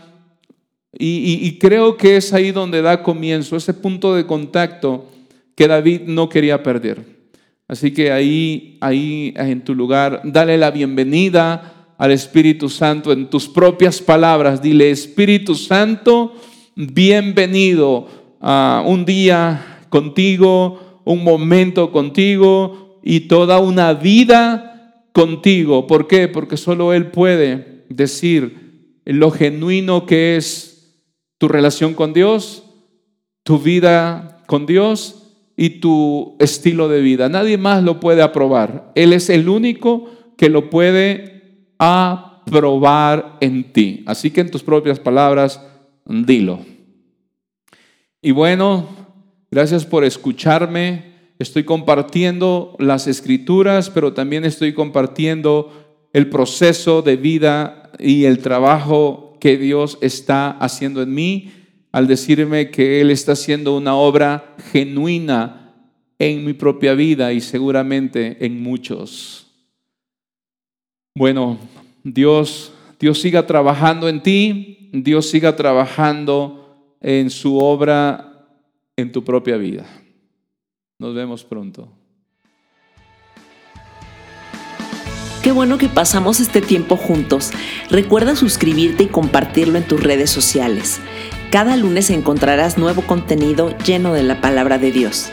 Y, 0.98 1.58
creo 1.60 1.96
que 1.96 2.16
es 2.16 2.32
ahí 2.32 2.50
donde 2.50 2.82
da 2.82 3.04
comienzo, 3.04 3.56
ese 3.56 3.72
punto 3.72 4.16
de 4.16 4.26
contacto 4.26 5.08
que 5.54 5.68
David 5.68 6.02
no 6.06 6.28
quería 6.28 6.64
perder. 6.64 7.04
Así 7.68 7.92
que 7.92 8.10
ahí, 8.10 8.76
ahí 8.80 9.32
en 9.36 9.62
tu 9.62 9.76
lugar, 9.76 10.22
dale 10.24 10.58
la 10.58 10.72
bienvenida 10.72 11.94
al 11.96 12.10
Espíritu 12.10 12.68
Santo 12.68 13.12
en 13.12 13.30
tus 13.30 13.48
propias 13.48 14.00
palabras. 14.00 14.60
Dile, 14.60 14.90
Espíritu 14.90 15.54
Santo, 15.54 16.34
bienvenido 16.76 18.06
a 18.40 18.82
un 18.86 19.04
día 19.04 19.84
contigo, 19.88 21.02
un 21.04 21.24
momento 21.24 21.92
contigo, 21.92 23.00
y 23.02 23.20
toda 23.20 23.58
una 23.58 23.94
vida 23.94 25.06
contigo. 25.12 25.86
¿Por 25.86 26.06
qué? 26.06 26.28
Porque 26.28 26.56
solo 26.56 26.92
Él 26.92 27.10
puede 27.10 27.84
decir 27.88 29.00
lo 29.04 29.30
genuino 29.30 30.06
que 30.06 30.36
es 30.36 31.06
tu 31.38 31.48
relación 31.48 31.94
con 31.94 32.12
Dios, 32.12 32.64
tu 33.42 33.58
vida 33.58 34.42
con 34.46 34.66
Dios 34.66 35.34
y 35.56 35.80
tu 35.80 36.36
estilo 36.38 36.88
de 36.88 37.00
vida. 37.00 37.28
Nadie 37.28 37.58
más 37.58 37.82
lo 37.82 38.00
puede 38.00 38.22
aprobar. 38.22 38.92
Él 38.94 39.12
es 39.12 39.30
el 39.30 39.48
único 39.48 40.10
que 40.36 40.48
lo 40.48 40.70
puede 40.70 41.74
aprobar 41.78 43.38
en 43.40 43.72
ti. 43.72 44.04
Así 44.06 44.30
que 44.30 44.42
en 44.42 44.50
tus 44.50 44.62
propias 44.62 45.00
palabras, 45.00 45.60
dilo. 46.10 46.64
Y 48.22 48.32
bueno, 48.32 49.00
Gracias 49.52 49.84
por 49.84 50.04
escucharme. 50.04 51.10
Estoy 51.40 51.64
compartiendo 51.64 52.76
las 52.78 53.08
escrituras, 53.08 53.90
pero 53.90 54.12
también 54.12 54.44
estoy 54.44 54.74
compartiendo 54.74 56.08
el 56.12 56.30
proceso 56.30 57.02
de 57.02 57.16
vida 57.16 57.90
y 57.98 58.26
el 58.26 58.38
trabajo 58.38 59.36
que 59.40 59.58
Dios 59.58 59.98
está 60.02 60.50
haciendo 60.50 61.02
en 61.02 61.14
mí 61.14 61.50
al 61.90 62.06
decirme 62.06 62.70
que 62.70 63.00
Él 63.00 63.10
está 63.10 63.32
haciendo 63.32 63.76
una 63.76 63.96
obra 63.96 64.54
genuina 64.70 65.74
en 66.20 66.44
mi 66.44 66.52
propia 66.52 66.94
vida 66.94 67.32
y 67.32 67.40
seguramente 67.40 68.46
en 68.46 68.62
muchos. 68.62 69.48
Bueno, 71.16 71.58
Dios, 72.04 72.72
Dios 73.00 73.20
siga 73.20 73.48
trabajando 73.48 74.08
en 74.08 74.22
ti, 74.22 74.79
Dios 74.92 75.30
siga 75.30 75.56
trabajando 75.56 76.96
en 77.00 77.30
su 77.30 77.58
obra 77.58 78.48
en 78.96 79.12
tu 79.12 79.24
propia 79.24 79.56
vida. 79.56 79.86
Nos 80.98 81.14
vemos 81.14 81.44
pronto. 81.44 81.88
Qué 85.42 85.52
bueno 85.52 85.78
que 85.78 85.88
pasamos 85.88 86.38
este 86.38 86.60
tiempo 86.60 86.96
juntos. 86.96 87.50
Recuerda 87.88 88.36
suscribirte 88.36 89.04
y 89.04 89.06
compartirlo 89.06 89.78
en 89.78 89.84
tus 89.84 90.02
redes 90.02 90.28
sociales. 90.28 91.00
Cada 91.50 91.76
lunes 91.76 92.10
encontrarás 92.10 92.76
nuevo 92.76 93.02
contenido 93.02 93.76
lleno 93.78 94.12
de 94.12 94.22
la 94.22 94.42
palabra 94.42 94.78
de 94.78 94.92
Dios. 94.92 95.32